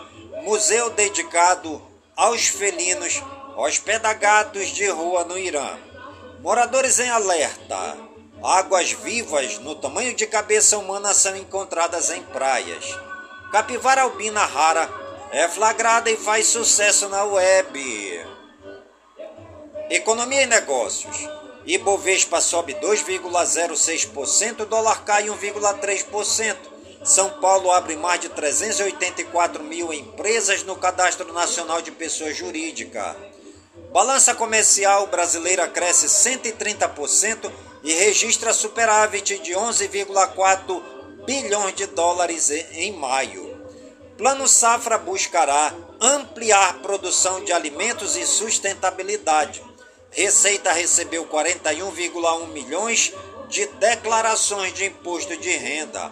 Museu 0.43 0.89
dedicado 0.89 1.81
aos 2.13 2.47
felinos 2.47 3.23
hospeda 3.55 4.11
gatos 4.11 4.67
de 4.71 4.85
rua 4.89 5.23
no 5.23 5.37
Irã. 5.37 5.69
Moradores 6.41 6.99
em 6.99 7.09
alerta. 7.09 7.95
Águas 8.43 8.91
vivas 8.91 9.57
no 9.59 9.73
tamanho 9.73 10.13
de 10.13 10.27
cabeça 10.27 10.77
humana 10.77 11.13
são 11.13 11.33
encontradas 11.37 12.11
em 12.11 12.21
praias. 12.23 12.93
Capivara 13.53 14.01
albina 14.01 14.43
rara 14.43 14.89
é 15.31 15.47
flagrada 15.47 16.11
e 16.11 16.17
faz 16.17 16.47
sucesso 16.47 17.07
na 17.07 17.23
web. 17.23 18.25
Economia 19.89 20.41
e 20.41 20.45
negócios. 20.45 21.44
Ibovespa 21.65 22.39
sobe 22.39 22.75
2,06%, 22.75 24.65
dólar 24.65 25.03
cai 25.03 25.25
1,3%. 25.25 26.55
São 27.03 27.29
Paulo 27.39 27.71
abre 27.71 27.95
mais 27.95 28.19
de 28.19 28.29
384 28.29 29.63
mil 29.63 29.91
empresas 29.91 30.63
no 30.63 30.75
Cadastro 30.75 31.33
Nacional 31.33 31.81
de 31.81 31.91
Pessoas 31.91 32.37
Jurídicas. 32.37 33.15
Balança 33.91 34.35
comercial 34.35 35.07
brasileira 35.07 35.67
cresce 35.67 36.07
130% 36.07 37.51
e 37.83 37.93
registra 37.93 38.53
superávit 38.53 39.39
de 39.39 39.53
11,4 39.53 40.83
bilhões 41.25 41.75
de 41.75 41.87
dólares 41.87 42.49
em 42.49 42.93
maio. 42.93 43.55
Plano 44.17 44.47
Safra 44.47 44.97
buscará 44.97 45.73
ampliar 45.99 46.79
produção 46.79 47.43
de 47.43 47.51
alimentos 47.51 48.15
e 48.15 48.25
sustentabilidade. 48.25 49.63
Receita 50.15 50.71
recebeu 50.71 51.25
41,1 51.25 52.47
milhões 52.47 53.13
de 53.49 53.65
declarações 53.65 54.73
de 54.73 54.85
imposto 54.85 55.35
de 55.35 55.49
renda. 55.49 56.09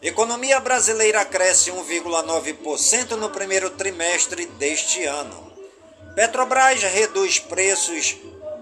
Economia 0.00 0.60
brasileira 0.60 1.24
cresce 1.24 1.72
1,9% 1.72 3.16
no 3.16 3.28
primeiro 3.30 3.70
trimestre 3.70 4.46
deste 4.46 5.04
ano. 5.04 5.52
Petrobras 6.14 6.80
reduz 6.84 7.40
preços 7.40 8.16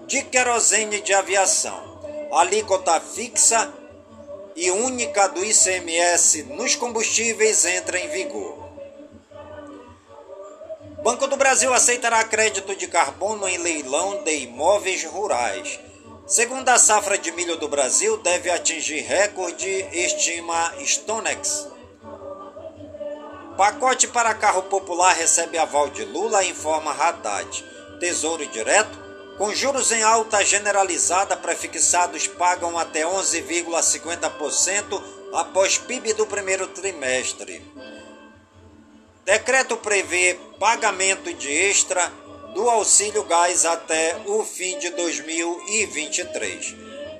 de 0.07 0.23
querosene 0.23 0.99
de 0.99 1.13
aviação. 1.13 2.01
Alíquota 2.31 2.99
fixa 2.99 3.71
e 4.55 4.71
única 4.71 5.27
do 5.27 5.45
ICMS 5.45 6.41
nos 6.43 6.75
combustíveis 6.75 7.65
entra 7.65 7.99
em 7.99 8.09
vigor. 8.09 8.64
Banco 11.05 11.27
do 11.27 11.37
Brasil 11.37 11.71
aceitará 11.71 12.23
crédito 12.23 12.75
de 12.75 12.87
carbono 12.87 13.47
em 13.47 13.59
leilão 13.59 14.23
de 14.23 14.37
imóveis 14.37 15.03
rurais. 15.03 15.79
Segundo 16.25 16.67
a 16.67 16.79
safra 16.79 17.15
de 17.15 17.31
milho 17.31 17.57
do 17.57 17.67
Brasil, 17.67 18.17
deve 18.17 18.49
atingir 18.49 19.01
recorde, 19.01 19.69
estima 19.93 20.73
Stonex. 20.79 21.67
Pacote 23.55 24.07
para 24.07 24.33
carro 24.33 24.63
popular 24.63 25.15
recebe 25.15 25.59
aval 25.59 25.91
de 25.91 26.03
Lula, 26.03 26.43
informa 26.43 26.91
Haddad. 26.91 27.63
Tesouro 27.99 28.43
Direto 28.47 29.05
com 29.37 29.53
juros 29.53 29.91
em 29.91 30.01
alta 30.01 30.43
generalizada, 30.43 31.37
prefixados 31.37 32.25
pagam 32.25 32.79
até 32.79 33.03
11,50% 33.03 35.03
após 35.35 35.77
PIB 35.77 36.13
do 36.13 36.25
primeiro 36.25 36.65
trimestre. 36.69 37.63
Decreto 39.25 39.75
prevê 39.77 40.37
pagamento 40.59 41.33
de 41.33 41.51
extra 41.51 42.13
do 42.53 42.69
auxílio 42.69 43.23
gás 43.23 43.65
até 43.65 44.21
o 44.27 44.45
fim 44.45 44.77
de 44.77 44.91
2023. 44.91 46.75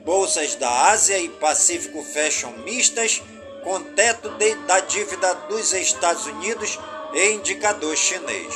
Bolsas 0.05 0.53
da 0.53 0.91
Ásia 0.91 1.17
e 1.17 1.27
Pacífico 1.27 2.03
fecham 2.03 2.51
mistas 2.59 3.23
com 3.63 3.81
teto 3.81 4.29
de, 4.29 4.53
da 4.67 4.81
dívida 4.81 5.33
dos 5.49 5.73
Estados 5.73 6.27
Unidos 6.27 6.77
e 7.11 7.31
indicador 7.31 7.97
chinês. 7.97 8.53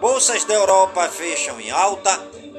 Bolsas 0.00 0.42
da 0.42 0.54
Europa 0.54 1.08
fecham 1.08 1.60
em 1.60 1.70
alta 1.70 2.10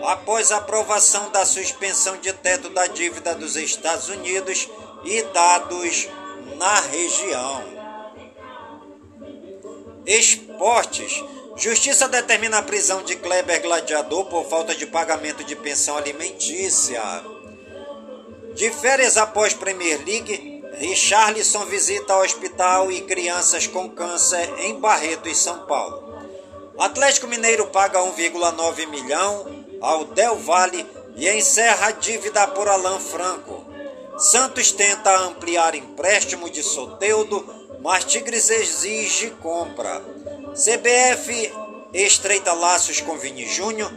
após 0.05 0.49
aprovação 0.49 1.29
da 1.29 1.45
suspensão 1.45 2.15
de 2.19 2.31
teto 2.31 2.69
da 2.69 2.87
dívida 2.87 3.35
dos 3.35 3.57
Estados 3.57 4.07
Unidos 4.07 4.69
e 5.03 5.21
dados 5.23 6.07
na 6.55 6.79
região. 6.79 7.74
Esportes. 10.05 11.23
Justiça 11.55 12.07
determina 12.07 12.57
a 12.57 12.63
prisão 12.63 13.01
de 13.03 13.15
Kleber 13.15 13.61
Gladiador 13.61 14.25
por 14.25 14.45
falta 14.45 14.75
de 14.75 14.85
pagamento 14.85 15.43
de 15.43 15.55
pensão 15.55 15.97
alimentícia. 15.97 17.01
De 18.53 18.69
férias 18.69 19.17
após 19.17 19.53
Premier 19.53 20.03
League, 20.05 20.63
Richarlison 20.77 21.65
visita 21.65 22.17
hospital 22.17 22.91
e 22.91 23.01
crianças 23.01 23.67
com 23.67 23.89
câncer 23.89 24.53
em 24.59 24.79
Barreto 24.79 25.29
e 25.29 25.35
São 25.35 25.65
Paulo. 25.65 26.15
Atlético 26.77 27.27
Mineiro 27.27 27.67
paga 27.67 27.99
1,9 27.99 28.87
milhão 28.87 29.65
ao 29.81 30.05
Del 30.05 30.35
Valle 30.35 30.85
e 31.15 31.29
encerra 31.29 31.87
a 31.87 31.91
dívida 31.91 32.45
por 32.47 32.67
Alan 32.67 32.99
Franco. 32.99 33.65
Santos 34.17 34.71
tenta 34.71 35.17
ampliar 35.19 35.75
empréstimo 35.75 36.49
de 36.49 36.61
Soteudo, 36.61 37.54
mas 37.85 38.03
Tigres 38.03 38.49
exige 38.49 39.29
compra. 39.29 40.01
CBF 40.55 41.53
estreita 41.93 42.51
laços 42.51 42.99
com 42.99 43.15
Vini 43.15 43.45
Júnior 43.45 43.91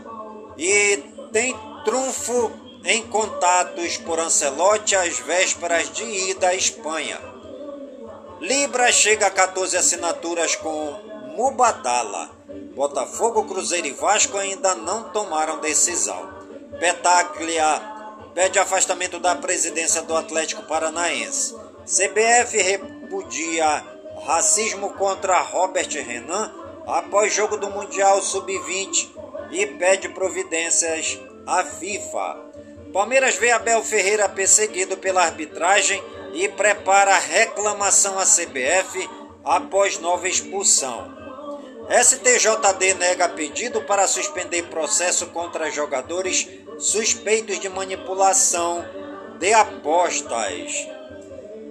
e 0.58 0.98
tem 1.32 1.58
trunfo 1.86 2.52
em 2.84 3.02
contatos 3.06 3.96
por 3.96 4.20
Ancelotti 4.20 4.94
às 4.94 5.18
vésperas 5.20 5.90
de 5.90 6.04
ida 6.04 6.48
à 6.48 6.54
Espanha. 6.54 7.18
Libra 8.42 8.92
chega 8.92 9.26
a 9.26 9.30
14 9.30 9.78
assinaturas 9.78 10.54
com 10.54 11.32
Mubadala. 11.34 12.30
Botafogo, 12.74 13.44
Cruzeiro 13.44 13.86
e 13.86 13.92
Vasco 13.92 14.36
ainda 14.36 14.74
não 14.74 15.04
tomaram 15.04 15.60
decisão. 15.60 16.28
Petaglia 16.78 17.80
pede 18.34 18.58
afastamento 18.58 19.18
da 19.18 19.34
presidência 19.34 20.02
do 20.02 20.14
Atlético 20.14 20.62
Paranaense. 20.64 21.56
CBF 21.86 22.97
repudia 23.08 23.82
racismo 24.26 24.90
contra 24.90 25.40
Robert 25.40 25.88
Renan 25.88 26.52
após 26.86 27.32
jogo 27.32 27.56
do 27.56 27.70
Mundial 27.70 28.20
Sub-20 28.20 29.08
e 29.50 29.66
pede 29.66 30.10
providências 30.10 31.18
à 31.46 31.64
FIFA. 31.64 32.36
Palmeiras 32.92 33.36
vê 33.36 33.50
Abel 33.50 33.82
Ferreira 33.82 34.28
perseguido 34.28 34.98
pela 34.98 35.22
arbitragem 35.22 36.02
e 36.34 36.48
prepara 36.50 37.18
reclamação 37.18 38.18
à 38.18 38.24
CBF 38.24 39.08
após 39.42 39.98
nova 39.98 40.28
expulsão. 40.28 41.16
STJD 41.88 42.94
nega 42.94 43.30
pedido 43.30 43.80
para 43.82 44.06
suspender 44.06 44.64
processo 44.64 45.28
contra 45.28 45.70
jogadores 45.70 46.46
suspeitos 46.78 47.58
de 47.58 47.70
manipulação 47.70 48.84
de 49.38 49.54
apostas. 49.54 50.97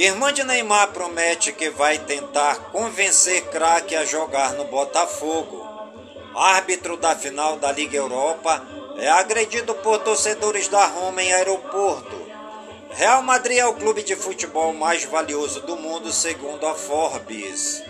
Irmã 0.00 0.32
de 0.32 0.42
Neymar 0.42 0.92
promete 0.92 1.52
que 1.52 1.68
vai 1.68 1.98
tentar 1.98 2.70
convencer 2.72 3.42
craque 3.50 3.94
a 3.94 4.02
jogar 4.02 4.54
no 4.54 4.64
Botafogo. 4.64 5.62
Árbitro 6.34 6.96
da 6.96 7.14
final 7.14 7.58
da 7.58 7.70
Liga 7.70 7.98
Europa 7.98 8.66
é 8.96 9.10
agredido 9.10 9.74
por 9.74 9.98
torcedores 9.98 10.68
da 10.68 10.86
Roma 10.86 11.22
em 11.22 11.34
aeroporto. 11.34 12.16
Real 12.92 13.22
Madrid 13.22 13.58
é 13.58 13.66
o 13.66 13.74
clube 13.74 14.02
de 14.02 14.16
futebol 14.16 14.72
mais 14.72 15.04
valioso 15.04 15.60
do 15.66 15.76
mundo, 15.76 16.10
segundo 16.10 16.66
a 16.66 16.74
Forbes. 16.74 17.82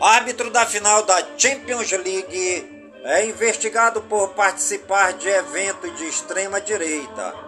Árbitro 0.00 0.48
da 0.48 0.64
final 0.64 1.02
da 1.02 1.22
Champions 1.36 1.90
League 1.90 2.88
é 3.04 3.26
investigado 3.26 4.00
por 4.00 4.30
participar 4.30 5.12
de 5.12 5.28
evento 5.28 5.86
de 5.96 6.08
extrema 6.08 6.62
direita. 6.62 7.43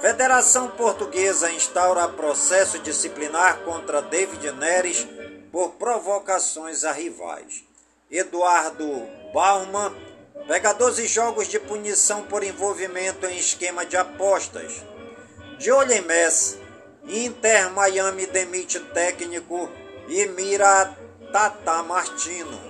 Federação 0.00 0.68
Portuguesa 0.68 1.50
instaura 1.50 2.06
processo 2.08 2.78
disciplinar 2.78 3.60
contra 3.60 4.02
David 4.02 4.52
Neres 4.52 5.06
por 5.50 5.70
provocações 5.72 6.84
a 6.84 6.92
rivais. 6.92 7.64
Eduardo 8.10 8.86
Bauman 9.32 9.94
pega 10.46 10.74
12 10.74 11.06
jogos 11.06 11.48
de 11.48 11.58
punição 11.58 12.24
por 12.24 12.44
envolvimento 12.44 13.26
em 13.26 13.38
esquema 13.38 13.86
de 13.86 13.96
apostas. 13.96 14.84
De 15.58 15.72
olho 15.72 15.92
em 15.92 16.02
Messi, 16.02 16.60
Inter 17.04 17.70
Miami 17.70 18.26
demite 18.26 18.78
técnico 18.78 19.70
e 20.08 20.26
mira 20.26 20.94
Tata 21.32 21.82
Martino. 21.82 22.60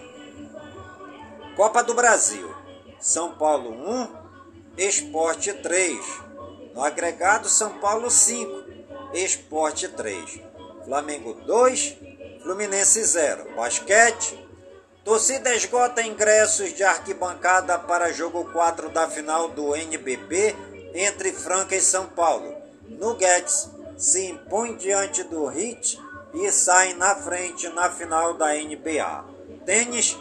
Copa 1.56 1.82
do 1.82 1.92
Brasil. 1.92 2.54
São 3.00 3.34
Paulo 3.36 3.70
1, 3.70 4.08
Esporte 4.78 5.52
3. 5.52 6.25
No 6.76 6.84
agregado, 6.84 7.48
São 7.48 7.78
Paulo 7.78 8.10
5, 8.10 8.64
Esporte 9.14 9.88
3. 9.88 10.42
Flamengo 10.84 11.32
2, 11.32 11.96
Fluminense 12.42 13.02
0. 13.02 13.56
Basquete. 13.56 14.38
Torcida 15.02 15.54
esgota 15.54 16.02
ingressos 16.02 16.74
de 16.74 16.84
arquibancada 16.84 17.78
para 17.78 18.12
jogo 18.12 18.44
4 18.52 18.90
da 18.90 19.08
final 19.08 19.48
do 19.48 19.74
NBB 19.74 20.54
entre 20.92 21.32
Franca 21.32 21.74
e 21.74 21.80
São 21.80 22.08
Paulo. 22.08 22.54
Nuggets 22.86 23.70
se 23.96 24.26
impõe 24.26 24.76
diante 24.76 25.22
do 25.24 25.50
Heat 25.50 25.98
e 26.34 26.52
sai 26.52 26.92
na 26.92 27.14
frente 27.14 27.70
na 27.70 27.90
final 27.90 28.34
da 28.34 28.52
NBA. 28.52 29.24
Tênis, 29.64 30.14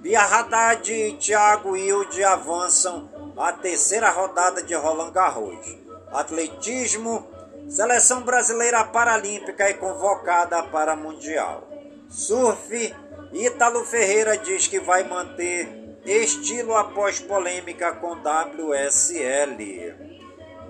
Bia 0.00 0.22
Haddad 0.22 0.90
e 0.90 1.18
Thiago 1.18 1.72
Wilde 1.72 2.24
avançam 2.24 3.10
a 3.36 3.52
terceira 3.52 4.08
rodada 4.08 4.62
de 4.62 4.74
Roland 4.74 5.10
Garros 5.10 5.87
atletismo, 6.12 7.26
seleção 7.68 8.22
brasileira 8.22 8.84
paralímpica 8.84 9.64
é 9.64 9.74
convocada 9.74 10.62
para 10.64 10.96
mundial. 10.96 11.68
Surf, 12.08 12.94
Ítalo 13.32 13.84
Ferreira 13.84 14.36
diz 14.38 14.66
que 14.66 14.80
vai 14.80 15.04
manter 15.04 15.68
estilo 16.04 16.74
após 16.74 17.20
polêmica 17.20 17.92
com 17.92 18.12
WSL. 18.12 19.94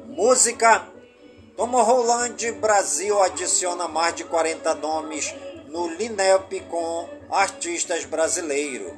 Música, 0.07 0.84
Tomo 1.57 1.82
Roland 1.82 2.36
Brasil 2.61 3.20
adiciona 3.22 3.86
mais 3.89 4.14
de 4.14 4.24
40 4.24 4.74
nomes 4.76 5.34
no 5.68 5.89
Lineup 5.89 6.53
com 6.68 7.09
artistas 7.30 8.05
brasileiros. 8.05 8.93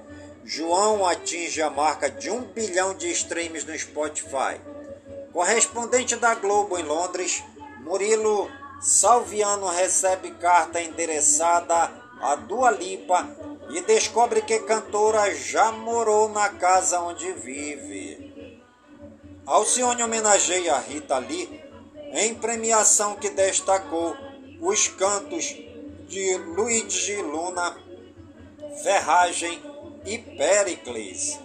João 0.45 1.07
atinge 1.07 1.61
a 1.61 1.69
marca 1.69 2.11
de 2.11 2.31
um 2.31 2.41
bilhão 2.41 2.95
de 2.95 3.11
streams 3.11 3.67
no 3.67 3.79
Spotify. 3.79 4.61
Correspondente 5.33 6.17
da 6.17 6.35
Globo 6.35 6.77
em 6.79 6.83
Londres, 6.83 7.43
Murilo 7.81 8.51
Salviano 8.81 9.69
recebe 9.69 10.33
carta 10.33 10.81
endereçada 10.81 11.91
a 12.21 12.35
Dua 12.35 12.71
Lipa 12.71 13.29
e 13.71 13.81
descobre 13.83 14.43
que 14.43 14.59
cantora 14.61 15.35
já 15.35 15.71
morou 15.71 16.29
na 16.29 16.49
casa 16.49 17.01
onde 17.01 17.33
vive. 17.33 18.61
Alcione 19.47 20.03
homenageia 20.03 20.77
Rita 20.79 21.19
Lee 21.19 21.63
em 22.13 22.35
premiação 22.35 23.15
que 23.17 23.31
destacou 23.31 24.17
os 24.61 24.89
cantos 24.89 25.45
de 26.09 26.37
Luigi 26.39 27.17
Luna, 27.23 27.77
Ferragem 28.83 29.63
e 30.05 30.19
Pericles. 30.19 31.39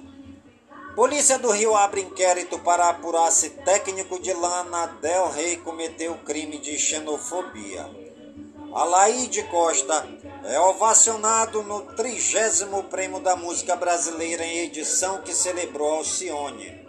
Polícia 0.95 1.37
do 1.37 1.51
Rio 1.51 1.75
abre 1.75 1.99
inquérito 1.99 2.57
para 2.59 2.87
apurar 2.87 3.29
se 3.29 3.49
técnico 3.49 4.17
de 4.17 4.31
Lana 4.31 4.87
Del 5.01 5.29
Rey 5.29 5.57
cometeu 5.57 6.17
crime 6.19 6.57
de 6.57 6.79
xenofobia. 6.79 7.85
Alaide 8.73 9.43
Costa 9.43 10.07
é 10.45 10.57
ovacionado 10.57 11.61
no 11.63 11.81
trigésimo 11.81 12.83
prêmio 12.85 13.19
da 13.19 13.35
música 13.35 13.75
brasileira 13.75 14.45
em 14.45 14.59
edição 14.59 15.21
que 15.21 15.33
celebrou 15.33 15.95
Alcione. 15.95 16.87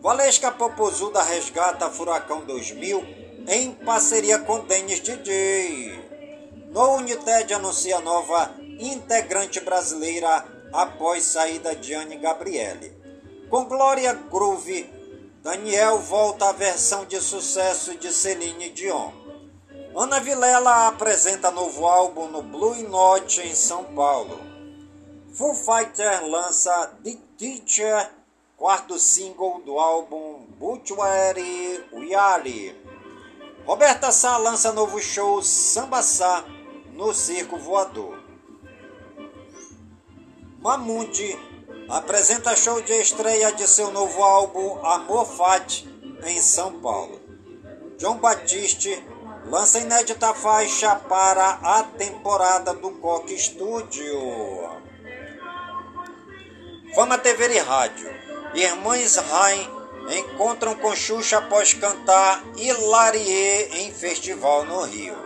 Valesca 0.00 0.50
Popozuda 0.50 1.22
resgata 1.22 1.88
Furacão 1.88 2.44
2000 2.44 3.00
em 3.46 3.70
parceria 3.70 4.40
com 4.40 4.58
Denis 4.64 4.98
DJ. 4.98 6.00
No 6.72 6.94
United 6.96 7.54
anuncia 7.54 8.00
nova 8.00 8.56
integrante 8.80 9.60
brasileira 9.60 10.44
após 10.72 11.22
saída 11.22 11.76
de 11.76 11.94
Anne 11.94 12.16
Gabriele. 12.16 12.99
Com 13.50 13.64
Gloria 13.64 14.14
Groove, 14.14 14.88
Daniel 15.42 15.98
volta 15.98 16.50
à 16.50 16.52
versão 16.52 17.04
de 17.04 17.20
sucesso 17.20 17.98
de 17.98 18.12
Celine 18.12 18.70
Dion. 18.70 19.10
Ana 19.92 20.20
Vilela 20.20 20.86
apresenta 20.86 21.50
novo 21.50 21.84
álbum 21.84 22.28
no 22.28 22.42
Blue 22.42 22.80
Note 22.88 23.40
em 23.40 23.52
São 23.52 23.82
Paulo. 23.92 24.38
Full 25.34 25.56
Fighter 25.56 26.24
lança 26.28 26.96
The 27.02 27.16
Teacher, 27.36 28.12
quarto 28.56 28.96
single 29.00 29.60
do 29.62 29.80
álbum 29.80 30.46
Butchery 30.56 31.84
Wiari. 31.92 32.80
Roberta 33.66 34.12
Sá 34.12 34.36
lança 34.36 34.72
novo 34.72 35.00
show 35.00 35.42
Samba 35.42 36.02
Sá 36.02 36.44
no 36.92 37.12
Circo 37.12 37.58
Voador. 37.58 38.16
Mamundi 40.60 41.36
apresenta 41.90 42.54
show 42.54 42.80
de 42.80 42.92
estreia 42.92 43.52
de 43.52 43.66
seu 43.66 43.90
novo 43.90 44.22
álbum 44.22 44.78
Amor 44.86 45.26
Fati 45.26 45.88
em 46.24 46.40
São 46.40 46.80
Paulo. 46.80 47.20
John 47.98 48.18
Batiste 48.18 49.04
lança 49.46 49.80
inédita 49.80 50.32
faixa 50.32 50.94
para 50.94 51.58
a 51.62 51.82
temporada 51.82 52.72
do 52.74 52.92
Coque 52.92 53.36
Studio. 53.36 54.20
Fama 56.94 57.18
TV 57.18 57.56
e 57.56 57.58
Rádio. 57.58 58.08
Irmãs 58.54 59.16
Rain 59.16 59.68
encontram 60.16 60.76
com 60.76 60.94
Xuxa 60.94 61.38
após 61.38 61.74
cantar 61.74 62.44
Hilarie 62.56 63.68
em 63.80 63.92
festival 63.92 64.64
no 64.64 64.82
Rio. 64.82 65.16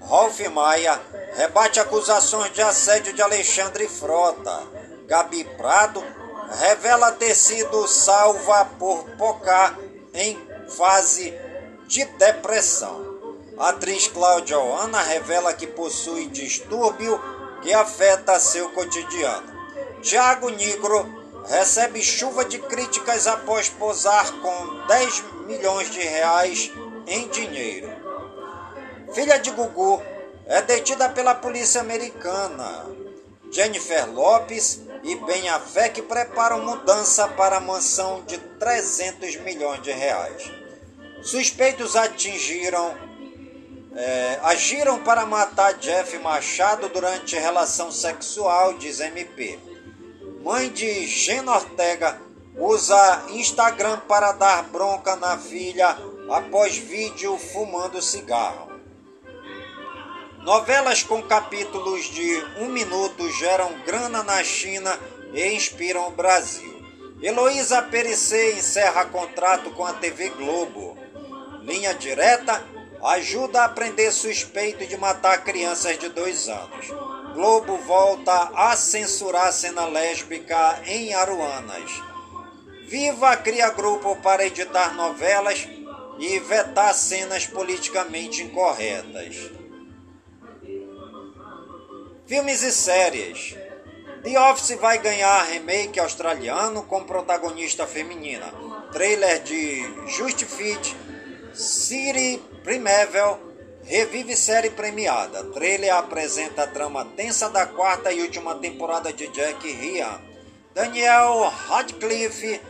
Rolf 0.00 0.40
Maia 0.48 1.00
rebate 1.34 1.80
acusações 1.80 2.52
de 2.52 2.62
assédio 2.62 3.12
de 3.12 3.22
Alexandre 3.22 3.88
Frota. 3.88 4.79
Gabi 5.10 5.42
Prado 5.42 6.04
revela 6.60 7.10
ter 7.10 7.34
sido 7.34 7.88
salva 7.88 8.64
por 8.78 9.02
Pocá 9.18 9.76
em 10.14 10.38
fase 10.68 11.34
de 11.88 12.04
depressão. 12.04 13.18
A 13.58 13.70
atriz 13.70 14.06
Cláudia 14.06 14.56
Oana 14.56 15.02
revela 15.02 15.52
que 15.52 15.66
possui 15.66 16.26
distúrbio 16.26 17.20
que 17.60 17.74
afeta 17.74 18.38
seu 18.38 18.70
cotidiano. 18.70 19.52
Tiago 20.00 20.48
Negro 20.48 21.04
recebe 21.48 22.00
chuva 22.00 22.44
de 22.44 22.60
críticas 22.60 23.26
após 23.26 23.68
posar 23.68 24.30
com 24.34 24.86
10 24.86 25.24
milhões 25.48 25.90
de 25.90 25.98
reais 26.02 26.70
em 27.08 27.26
dinheiro. 27.26 27.90
Filha 29.12 29.40
de 29.40 29.50
Gugu 29.50 30.00
é 30.46 30.62
detida 30.62 31.08
pela 31.08 31.34
polícia 31.34 31.80
americana. 31.80 32.86
Jennifer 33.50 34.08
Lopes 34.08 34.88
e 35.02 35.16
Ben 35.16 35.48
Affleck 35.48 36.02
preparam 36.02 36.64
mudança 36.64 37.26
para 37.28 37.56
a 37.56 37.60
mansão 37.60 38.22
de 38.26 38.38
300 38.38 39.36
milhões 39.36 39.82
de 39.82 39.90
reais. 39.90 40.50
Suspeitos 41.22 41.96
atingiram, 41.96 42.94
é, 43.94 44.38
agiram 44.42 45.02
para 45.02 45.26
matar 45.26 45.74
Jeff 45.74 46.16
Machado 46.18 46.88
durante 46.88 47.36
relação 47.36 47.90
sexual, 47.90 48.74
diz 48.74 49.00
MP. 49.00 49.58
Mãe 50.42 50.70
de 50.70 51.06
Gena 51.06 51.52
Ortega 51.52 52.18
usa 52.56 53.24
Instagram 53.30 54.00
para 54.08 54.32
dar 54.32 54.62
bronca 54.64 55.16
na 55.16 55.36
filha 55.38 55.96
após 56.30 56.76
vídeo 56.76 57.36
fumando 57.38 58.00
cigarro. 58.00 58.69
Novelas 60.42 61.02
com 61.02 61.22
capítulos 61.22 62.06
de 62.06 62.42
um 62.58 62.70
minuto 62.70 63.30
geram 63.30 63.74
grana 63.84 64.22
na 64.22 64.42
China 64.42 64.98
e 65.34 65.52
inspiram 65.52 66.08
o 66.08 66.12
Brasil. 66.12 66.82
Heloísa 67.22 67.82
Perissé 67.82 68.52
encerra 68.52 69.04
contrato 69.04 69.70
com 69.72 69.84
a 69.84 69.92
TV 69.92 70.30
Globo. 70.30 70.96
Linha 71.60 71.92
direta 71.92 72.64
ajuda 73.02 73.64
a 73.64 73.68
prender 73.68 74.10
suspeito 74.12 74.86
de 74.86 74.96
matar 74.96 75.44
crianças 75.44 75.98
de 75.98 76.08
dois 76.08 76.48
anos. 76.48 76.86
Globo 77.34 77.76
volta 77.76 78.50
a 78.54 78.74
censurar 78.76 79.52
cena 79.52 79.84
lésbica 79.84 80.80
em 80.86 81.12
Aruanas. 81.12 82.02
Viva 82.88 83.36
cria 83.36 83.68
grupo 83.68 84.16
para 84.16 84.46
editar 84.46 84.94
novelas 84.94 85.68
e 86.18 86.38
vetar 86.40 86.94
cenas 86.94 87.46
politicamente 87.46 88.42
incorretas. 88.42 89.59
Filmes 92.30 92.62
e 92.62 92.70
séries. 92.70 93.56
The 94.22 94.38
Office 94.38 94.76
vai 94.76 94.98
ganhar 94.98 95.48
remake 95.48 95.98
australiano 95.98 96.84
com 96.84 97.02
protagonista 97.02 97.88
feminina. 97.88 98.54
Trailer 98.92 99.42
de 99.42 99.82
Just 100.06 100.44
Fit, 100.44 100.96
City 101.52 102.40
Primeval, 102.62 103.40
revive 103.82 104.36
série 104.36 104.70
premiada. 104.70 105.42
Trailer 105.46 105.92
apresenta 105.92 106.62
a 106.62 106.66
trama 106.68 107.04
tensa 107.16 107.50
da 107.50 107.66
quarta 107.66 108.12
e 108.12 108.20
última 108.20 108.54
temporada 108.54 109.12
de 109.12 109.26
Jack 109.26 109.66
Ryan. 109.68 110.20
Daniel 110.72 111.50
Radcliffe 111.66 112.60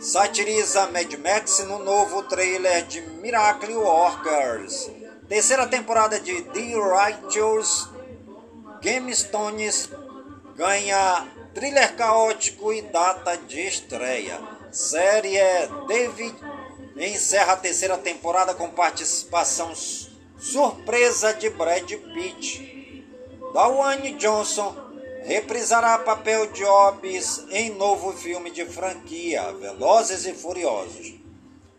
satiriza 0.00 0.86
Mad 0.86 1.14
Max 1.18 1.58
no 1.66 1.80
novo 1.80 2.22
trailer 2.22 2.86
de 2.86 3.02
Miracle 3.02 3.76
Workers. 3.76 4.90
Terceira 5.28 5.66
temporada 5.66 6.18
de 6.18 6.40
The 6.44 6.74
Righteous 6.76 7.91
Game 8.82 9.14
Stones 9.14 9.88
ganha 10.56 11.28
thriller 11.54 11.94
caótico 11.94 12.72
e 12.72 12.82
data 12.82 13.36
de 13.36 13.60
estreia. 13.60 14.40
Série 14.72 15.38
David 15.86 16.34
encerra 16.96 17.52
a 17.52 17.56
terceira 17.56 17.96
temporada 17.96 18.54
com 18.54 18.68
participação 18.70 19.72
surpresa 20.36 21.32
de 21.32 21.48
Brad 21.50 21.88
Pitt. 21.88 23.06
Dwayne 23.52 24.14
Johnson 24.14 24.74
reprisará 25.22 25.98
papel 25.98 26.50
de 26.50 26.64
Hobbes 26.64 27.46
em 27.50 27.70
novo 27.70 28.12
filme 28.12 28.50
de 28.50 28.64
franquia, 28.64 29.52
Velozes 29.52 30.26
e 30.26 30.34
Furiosos. 30.34 31.14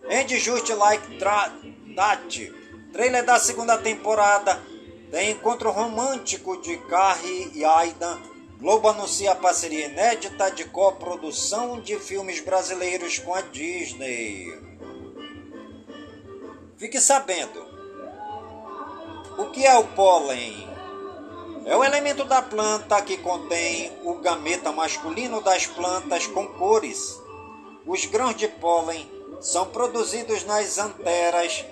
Andy 0.09 0.39
Just 0.39 0.69
Like 0.69 1.19
That, 1.19 2.53
trailer 2.93 3.25
da 3.25 3.37
segunda 3.39 3.77
temporada 3.77 4.71
tem 5.13 5.29
encontro 5.29 5.69
romântico 5.69 6.59
de 6.59 6.75
Carrie 6.75 7.51
e 7.53 7.63
Aidan. 7.63 8.19
Globo 8.59 8.87
anuncia 8.87 9.33
a 9.33 9.35
parceria 9.35 9.85
inédita 9.85 10.49
de 10.49 10.65
coprodução 10.65 11.79
de 11.79 11.99
filmes 11.99 12.39
brasileiros 12.39 13.19
com 13.19 13.31
a 13.31 13.41
Disney. 13.41 14.59
Fique 16.77 16.99
sabendo. 16.99 17.63
O 19.37 19.51
que 19.51 19.63
é 19.63 19.77
o 19.77 19.83
pólen? 19.89 20.67
É 21.67 21.77
o 21.77 21.83
elemento 21.83 22.23
da 22.23 22.41
planta 22.41 22.99
que 23.03 23.17
contém 23.17 23.91
o 24.03 24.15
gameta 24.15 24.71
masculino 24.71 25.41
das 25.41 25.67
plantas 25.67 26.25
com 26.25 26.47
cores. 26.47 27.21
Os 27.85 28.03
grãos 28.05 28.35
de 28.35 28.47
pólen 28.47 29.07
são 29.39 29.67
produzidos 29.67 30.43
nas 30.43 30.79
anteras 30.79 31.63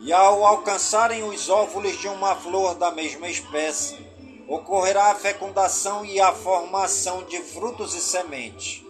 e 0.00 0.12
ao 0.12 0.44
alcançarem 0.44 1.24
os 1.24 1.48
óvulos 1.48 1.98
de 1.98 2.08
uma 2.08 2.34
flor 2.36 2.74
da 2.74 2.90
mesma 2.90 3.28
espécie, 3.28 3.98
ocorrerá 4.46 5.10
a 5.10 5.14
fecundação 5.14 6.04
e 6.04 6.20
a 6.20 6.32
formação 6.32 7.24
de 7.24 7.38
frutos 7.38 7.94
e 7.94 8.00
sementes. 8.00 8.84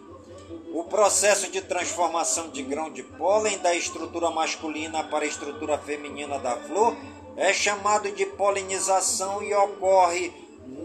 O 0.72 0.84
processo 0.84 1.50
de 1.50 1.60
transformação 1.62 2.50
de 2.50 2.62
grão 2.62 2.90
de 2.90 3.02
pólen 3.02 3.58
da 3.58 3.74
estrutura 3.74 4.30
masculina 4.30 5.02
para 5.02 5.24
a 5.24 5.28
estrutura 5.28 5.78
feminina 5.78 6.38
da 6.38 6.56
flor 6.56 6.96
é 7.36 7.52
chamado 7.52 8.10
de 8.12 8.26
polinização 8.26 9.42
e 9.42 9.54
ocorre, 9.54 10.32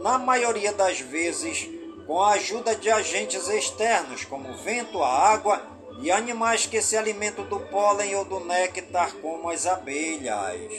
na 0.01 0.17
maioria 0.17 0.71
das 0.71 0.99
vezes, 0.99 1.69
com 2.07 2.21
a 2.21 2.32
ajuda 2.32 2.76
de 2.76 2.89
agentes 2.89 3.47
externos, 3.47 4.24
como 4.24 4.55
vento, 4.57 5.01
a 5.03 5.09
água 5.09 5.61
e 6.01 6.11
animais 6.11 6.65
que 6.65 6.81
se 6.81 6.97
alimentam 6.97 7.45
do 7.45 7.59
pólen 7.59 8.15
ou 8.15 8.25
do 8.25 8.39
néctar, 8.39 9.13
como 9.15 9.49
as 9.49 9.65
abelhas. 9.65 10.71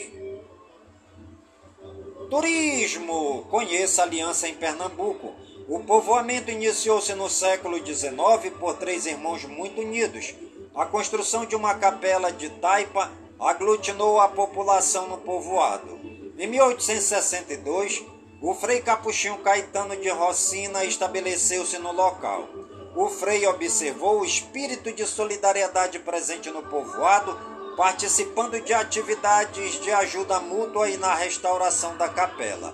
Turismo! 2.29 3.47
Conheça 3.51 4.03
a 4.03 4.05
Aliança 4.05 4.49
em 4.49 4.55
Pernambuco. 4.55 5.35
O 5.69 5.81
povoamento 5.81 6.51
iniciou-se 6.51 7.15
no 7.15 7.29
século 7.29 7.79
XIX 7.79 8.53
por 8.59 8.75
três 8.75 9.07
irmãos 9.07 9.45
muito 9.45 9.81
unidos. 9.81 10.35
A 10.75 10.85
construção 10.85 11.47
de 11.47 11.55
uma 11.55 11.75
capela 11.75 12.31
de 12.33 12.51
taipa 12.51 13.11
aglutinou 13.39 14.21
a 14.21 14.29
população 14.29 15.09
no 15.09 15.19
povoado. 15.19 15.99
Em 16.37 16.47
1862, 16.47 18.05
o 18.43 18.55
frei 18.55 18.81
Capuchinho 18.81 19.39
Caetano 19.39 19.97
de 19.97 20.11
Rocina 20.11 20.85
estabeleceu-se 20.85 21.79
no 21.79 21.93
local 21.93 22.49
o 22.95 23.09
Frei 23.09 23.47
observou 23.47 24.21
o 24.21 24.25
espírito 24.25 24.93
de 24.93 25.07
solidariedade 25.07 25.99
presente 25.99 26.51
no 26.51 26.63
povoado, 26.63 27.37
participando 27.77 28.61
de 28.61 28.73
atividades 28.73 29.81
de 29.81 29.91
ajuda 29.91 30.39
mútua 30.39 30.89
e 30.89 30.97
na 30.97 31.15
restauração 31.15 31.97
da 31.97 32.09
capela. 32.09 32.73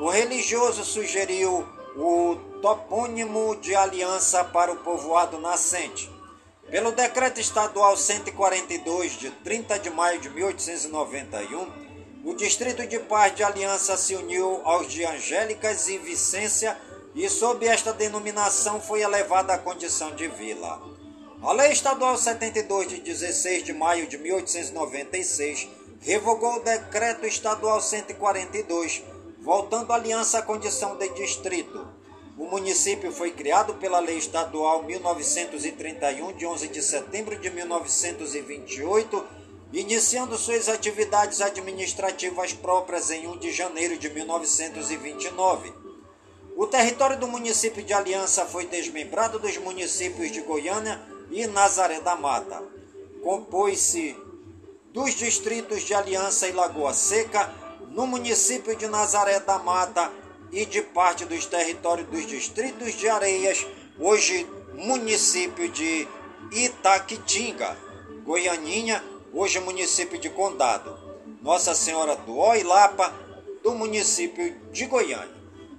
O 0.00 0.08
religioso 0.08 0.84
sugeriu 0.84 1.66
o 1.96 2.36
topônimo 2.62 3.56
de 3.56 3.74
aliança 3.74 4.44
para 4.44 4.70
o 4.72 4.76
povoado 4.76 5.38
nascente. 5.40 6.14
Pelo 6.70 6.92
decreto 6.92 7.40
estadual 7.40 7.96
142 7.96 9.12
de 9.12 9.30
30 9.30 9.78
de 9.78 9.90
maio 9.90 10.20
de 10.20 10.28
1891, 10.28 11.86
o 12.24 12.34
distrito 12.34 12.84
de 12.86 12.98
paz 12.98 13.34
de 13.36 13.44
Aliança 13.44 13.96
se 13.96 14.16
uniu 14.16 14.60
aos 14.64 14.88
de 14.88 15.04
Angélicas 15.04 15.88
e 15.88 15.96
Vicência 15.98 16.76
e 17.16 17.30
sob 17.30 17.66
esta 17.66 17.94
denominação 17.94 18.78
foi 18.78 19.00
elevada 19.00 19.54
à 19.54 19.58
condição 19.58 20.14
de 20.14 20.28
vila. 20.28 20.82
A 21.42 21.50
Lei 21.52 21.72
Estadual 21.72 22.14
72 22.14 22.88
de 22.88 23.00
16 23.00 23.64
de 23.64 23.72
maio 23.72 24.06
de 24.06 24.18
1896 24.18 25.66
revogou 25.98 26.56
o 26.56 26.62
Decreto 26.62 27.26
Estadual 27.26 27.80
142, 27.80 29.02
voltando 29.40 29.92
a 29.92 29.96
aliança 29.96 30.40
à 30.40 30.42
condição 30.42 30.98
de 30.98 31.08
distrito. 31.14 31.88
O 32.36 32.44
município 32.44 33.10
foi 33.10 33.30
criado 33.30 33.72
pela 33.74 33.98
Lei 33.98 34.18
Estadual 34.18 34.82
1931 34.82 36.34
de 36.34 36.44
11 36.44 36.68
de 36.68 36.82
setembro 36.82 37.38
de 37.38 37.48
1928, 37.48 39.26
iniciando 39.72 40.36
suas 40.36 40.68
atividades 40.68 41.40
administrativas 41.40 42.52
próprias 42.52 43.10
em 43.10 43.26
1 43.26 43.38
de 43.38 43.50
janeiro 43.52 43.96
de 43.96 44.10
1929. 44.10 45.85
O 46.56 46.66
território 46.66 47.18
do 47.18 47.28
município 47.28 47.82
de 47.82 47.92
Aliança 47.92 48.46
foi 48.46 48.64
desmembrado 48.64 49.38
dos 49.38 49.58
municípios 49.58 50.32
de 50.32 50.40
Goiânia 50.40 50.98
e 51.30 51.46
Nazaré 51.46 52.00
da 52.00 52.16
Mata. 52.16 52.62
Compôs-se 53.22 54.16
dos 54.90 55.12
distritos 55.12 55.82
de 55.82 55.92
Aliança 55.92 56.48
e 56.48 56.52
Lagoa 56.52 56.94
Seca, 56.94 57.52
no 57.90 58.06
município 58.06 58.74
de 58.74 58.86
Nazaré 58.86 59.38
da 59.38 59.58
Mata 59.58 60.10
e 60.50 60.64
de 60.64 60.80
parte 60.80 61.26
dos 61.26 61.44
territórios 61.44 62.08
dos 62.08 62.26
distritos 62.26 62.94
de 62.94 63.06
Areias, 63.06 63.66
hoje 64.00 64.48
município 64.72 65.68
de 65.68 66.08
Itaquitinga, 66.52 67.76
Goianinha, 68.24 69.04
hoje 69.30 69.60
município 69.60 70.18
de 70.18 70.30
Condado, 70.30 70.98
Nossa 71.42 71.74
Senhora 71.74 72.16
do 72.16 72.34
Oilapa, 72.34 73.12
do 73.62 73.74
município 73.74 74.58
de 74.72 74.86
Goiânia. 74.86 75.35